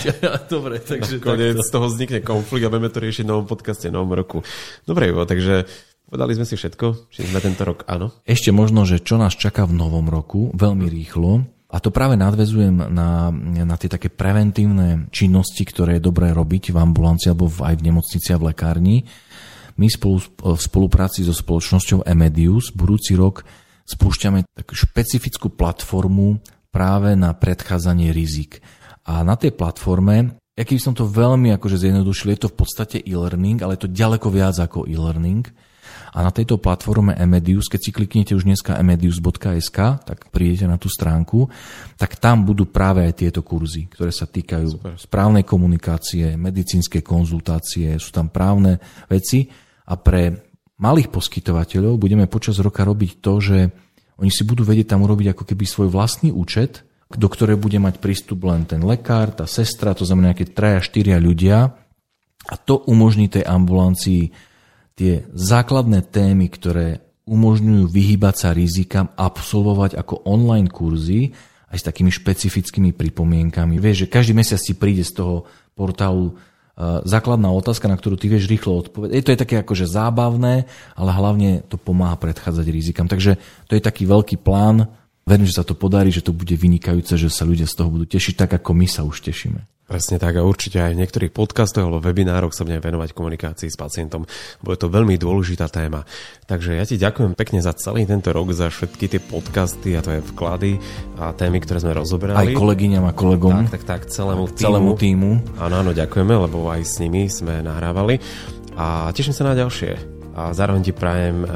dobre, 0.48 0.80
takže 0.80 1.20
Konec 1.20 1.60
z 1.60 1.68
toho 1.68 1.92
vznikne 1.92 2.24
konflikt 2.24 2.64
a 2.64 2.72
budeme 2.72 2.88
to 2.88 3.04
riešiť 3.04 3.24
v 3.26 3.28
novom 3.28 3.44
podcaste, 3.44 3.92
novom 3.92 4.16
roku. 4.16 4.40
Dobre, 4.88 5.12
Ivo, 5.12 5.28
takže 5.28 5.68
Povedali 6.06 6.38
sme 6.38 6.46
si 6.46 6.54
všetko, 6.54 7.10
či 7.10 7.26
sme 7.26 7.42
tento 7.42 7.66
rok 7.66 7.82
áno. 7.90 8.14
Ešte 8.22 8.54
možno, 8.54 8.86
že 8.86 9.02
čo 9.02 9.18
nás 9.18 9.34
čaká 9.34 9.66
v 9.66 9.74
novom 9.74 10.06
roku, 10.06 10.54
veľmi 10.54 10.86
rýchlo. 10.86 11.42
A 11.66 11.82
to 11.82 11.90
práve 11.90 12.14
nadvezujem 12.14 12.94
na, 12.94 13.34
na 13.66 13.76
tie 13.76 13.90
také 13.90 14.06
preventívne 14.06 15.10
činnosti, 15.10 15.66
ktoré 15.66 15.98
je 15.98 16.06
dobré 16.06 16.30
robiť 16.30 16.70
v 16.70 16.78
ambulancii 16.78 17.34
alebo 17.34 17.50
aj 17.50 17.74
v 17.74 17.86
nemocnici 17.90 18.30
a 18.30 18.38
v 18.38 18.54
lekárni. 18.54 18.96
My 19.74 19.90
spolu, 19.90 20.22
v 20.40 20.60
spolupráci 20.62 21.26
so 21.26 21.34
spoločnosťou 21.34 22.06
Emedius 22.06 22.70
budúci 22.70 23.18
rok 23.18 23.42
spúšťame 23.82 24.46
takú 24.54 24.78
špecifickú 24.78 25.52
platformu 25.58 26.38
práve 26.70 27.18
na 27.18 27.34
predchádzanie 27.34 28.14
rizik. 28.14 28.62
A 29.06 29.26
na 29.26 29.34
tej 29.34 29.54
platforme, 29.54 30.38
aký 30.54 30.78
som 30.78 30.94
to 30.94 31.06
veľmi 31.06 31.50
akože 31.54 31.82
zjednodušil, 31.82 32.30
je 32.34 32.40
to 32.46 32.52
v 32.54 32.58
podstate 32.62 32.96
e-learning, 33.02 33.58
ale 33.62 33.74
je 33.74 33.86
to 33.86 33.94
ďaleko 33.94 34.30
viac 34.30 34.54
ako 34.54 34.86
e-learning 34.86 35.50
a 36.12 36.18
na 36.22 36.30
tejto 36.30 36.60
platforme 36.60 37.16
Emedius, 37.16 37.66
keď 37.66 37.80
si 37.80 37.90
kliknete 37.90 38.32
už 38.36 38.46
dneska 38.46 38.78
emedius.sk, 38.78 39.78
tak 40.04 40.18
prídete 40.30 40.66
na 40.70 40.78
tú 40.78 40.86
stránku, 40.86 41.50
tak 41.98 42.20
tam 42.20 42.46
budú 42.46 42.68
práve 42.68 43.02
aj 43.06 43.26
tieto 43.26 43.40
kurzy, 43.42 43.90
ktoré 43.90 44.12
sa 44.14 44.28
týkajú 44.28 44.68
Super. 44.78 44.94
správnej 44.98 45.42
komunikácie, 45.42 46.38
medicínskej 46.38 47.02
konzultácie, 47.02 47.98
sú 47.98 48.10
tam 48.14 48.30
právne 48.30 48.78
veci 49.10 49.50
a 49.86 49.94
pre 49.98 50.46
malých 50.76 51.08
poskytovateľov 51.08 51.96
budeme 51.96 52.28
počas 52.28 52.60
roka 52.60 52.84
robiť 52.84 53.10
to, 53.24 53.32
že 53.40 53.58
oni 54.16 54.32
si 54.32 54.42
budú 54.48 54.64
vedieť 54.64 54.96
tam 54.96 55.04
urobiť 55.04 55.36
ako 55.36 55.44
keby 55.44 55.64
svoj 55.68 55.88
vlastný 55.92 56.32
účet, 56.32 56.84
do 57.12 57.28
ktoré 57.30 57.54
bude 57.54 57.78
mať 57.78 58.02
prístup 58.02 58.48
len 58.48 58.66
ten 58.66 58.82
lekár, 58.82 59.30
tá 59.30 59.46
sestra, 59.46 59.94
to 59.94 60.02
znamená 60.02 60.34
nejaké 60.34 60.50
3 60.50 60.82
4 60.82 61.16
ľudia 61.22 61.70
a 62.46 62.54
to 62.58 62.82
umožní 62.90 63.30
tej 63.30 63.46
ambulancii 63.46 64.32
tie 64.96 65.28
základné 65.36 66.08
témy, 66.08 66.48
ktoré 66.48 67.04
umožňujú 67.28 67.84
vyhýbať 67.92 68.34
sa 68.34 68.50
rizikám, 68.56 69.12
absolvovať 69.12 70.00
ako 70.00 70.24
online 70.24 70.72
kurzy 70.72 71.36
aj 71.68 71.78
s 71.82 71.86
takými 71.86 72.08
špecifickými 72.14 72.90
pripomienkami. 72.94 73.76
Vieš, 73.76 74.06
že 74.06 74.12
každý 74.12 74.32
mesiac 74.32 74.62
si 74.62 74.78
príde 74.78 75.02
z 75.02 75.20
toho 75.20 75.44
portálu 75.74 76.32
uh, 76.32 77.02
základná 77.02 77.50
otázka, 77.50 77.90
na 77.90 77.98
ktorú 77.98 78.16
ty 78.16 78.30
vieš 78.30 78.46
rýchlo 78.46 78.80
odpovedať. 78.80 79.12
Je 79.12 79.24
to 79.26 79.32
je 79.34 79.42
také 79.42 79.56
akože 79.60 79.90
zábavné, 79.90 80.70
ale 80.94 81.10
hlavne 81.10 81.66
to 81.66 81.76
pomáha 81.76 82.16
predchádzať 82.16 82.66
rizikám. 82.70 83.10
Takže 83.10 83.36
to 83.66 83.74
je 83.74 83.82
taký 83.82 84.06
veľký 84.06 84.40
plán. 84.40 84.86
Verím, 85.26 85.50
že 85.50 85.58
sa 85.58 85.66
to 85.66 85.74
podarí, 85.74 86.14
že 86.14 86.22
to 86.22 86.30
bude 86.30 86.54
vynikajúce, 86.54 87.18
že 87.18 87.26
sa 87.34 87.42
ľudia 87.42 87.66
z 87.66 87.74
toho 87.74 87.90
budú 87.90 88.06
tešiť 88.06 88.46
tak, 88.46 88.62
ako 88.62 88.70
my 88.78 88.86
sa 88.86 89.02
už 89.02 89.26
tešíme. 89.26 89.58
Presne 89.86 90.22
tak 90.22 90.38
a 90.38 90.46
určite 90.46 90.78
aj 90.78 90.94
v 90.94 91.00
niektorých 91.02 91.34
podcastoch 91.34 91.82
alebo 91.82 91.98
webinároch 91.98 92.54
sa 92.54 92.62
budeme 92.62 92.78
venovať 92.78 93.10
komunikácii 93.10 93.66
s 93.66 93.74
pacientom, 93.74 94.22
bo 94.62 94.70
je 94.70 94.78
to 94.78 94.86
veľmi 94.86 95.18
dôležitá 95.18 95.66
téma. 95.66 96.06
Takže 96.46 96.78
ja 96.78 96.86
ti 96.86 96.94
ďakujem 96.94 97.34
pekne 97.34 97.58
za 97.58 97.74
celý 97.74 98.06
tento 98.06 98.30
rok, 98.30 98.54
za 98.54 98.70
všetky 98.70 99.06
tie 99.10 99.18
podcasty 99.18 99.98
a 99.98 100.02
to 100.02 100.14
je 100.14 100.22
vklady 100.30 100.78
a 101.18 101.34
témy, 101.34 101.58
ktoré 101.58 101.82
sme 101.82 101.94
rozoberali. 101.98 102.38
Aj 102.38 102.54
kolegyňam 102.54 103.10
a 103.10 103.14
kolegom. 103.14 103.66
Tak, 103.66 103.82
tak, 103.82 103.82
tak, 103.82 104.00
celému 104.06 104.46
týmu. 104.46 104.62
Celému 104.62 104.92
týmu. 104.94 105.30
Áno, 105.58 105.74
áno, 105.82 105.90
ďakujeme, 105.90 106.34
lebo 106.38 106.70
aj 106.70 106.86
s 106.86 107.02
nimi 107.02 107.26
sme 107.26 107.66
nahrávali 107.66 108.22
a 108.78 109.10
teším 109.10 109.34
sa 109.34 109.42
na 109.46 109.58
ďalšie 109.58 110.15
a 110.36 110.52
zároveň 110.52 110.84
ti 110.84 110.92
prajem 110.92 111.42
e, 111.42 111.46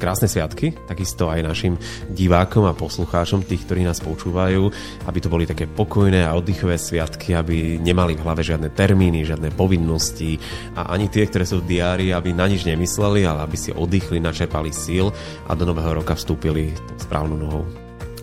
krásne 0.00 0.24
sviatky, 0.24 0.72
takisto 0.88 1.28
aj 1.28 1.44
našim 1.44 1.76
divákom 2.08 2.64
a 2.64 2.72
poslucháčom, 2.72 3.44
tých, 3.44 3.68
ktorí 3.68 3.84
nás 3.84 4.00
počúvajú, 4.00 4.72
aby 5.04 5.18
to 5.20 5.28
boli 5.28 5.44
také 5.44 5.68
pokojné 5.68 6.24
a 6.24 6.32
oddychové 6.32 6.80
sviatky, 6.80 7.36
aby 7.36 7.76
nemali 7.76 8.16
v 8.16 8.24
hlave 8.24 8.40
žiadne 8.40 8.72
termíny, 8.72 9.28
žiadne 9.28 9.52
povinnosti 9.52 10.40
a 10.72 10.88
ani 10.88 11.12
tie, 11.12 11.28
ktoré 11.28 11.44
sú 11.44 11.60
v 11.60 11.76
diári, 11.76 12.16
aby 12.16 12.32
na 12.32 12.48
nič 12.48 12.64
nemysleli, 12.64 13.28
ale 13.28 13.44
aby 13.44 13.60
si 13.60 13.76
oddychli, 13.76 14.16
načerpali 14.24 14.72
síl 14.72 15.12
a 15.44 15.52
do 15.52 15.68
nového 15.68 16.00
roka 16.00 16.16
vstúpili 16.16 16.72
správnou 16.96 17.36
nohou. 17.36 17.64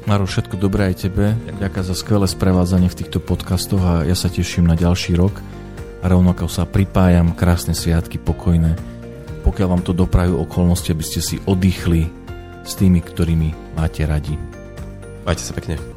Maro, 0.10 0.26
všetko 0.26 0.58
dobré 0.58 0.90
aj 0.90 1.06
tebe. 1.06 1.38
Ďakujem 1.62 1.86
za 1.86 1.96
skvelé 2.00 2.26
sprevádzanie 2.26 2.90
v 2.90 3.00
týchto 3.06 3.20
podcastoch 3.22 3.84
a 3.84 3.94
ja 4.08 4.18
sa 4.18 4.34
teším 4.34 4.66
na 4.66 4.74
ďalší 4.74 5.14
rok. 5.14 5.38
A 6.02 6.10
rovnako 6.10 6.48
sa 6.48 6.64
pripájam, 6.64 7.36
krásne 7.36 7.76
sviatky, 7.76 8.16
pokojné 8.16 8.97
pokiaľ 9.48 9.68
vám 9.72 9.84
to 9.88 9.96
doprajú 9.96 10.44
okolnosti, 10.44 10.92
aby 10.92 11.04
ste 11.08 11.24
si 11.24 11.40
oddychli 11.48 12.12
s 12.68 12.76
tými, 12.76 13.00
ktorými 13.00 13.80
máte 13.80 14.04
radi. 14.04 14.36
Majte 15.24 15.40
sa 15.48 15.56
pekne. 15.56 15.97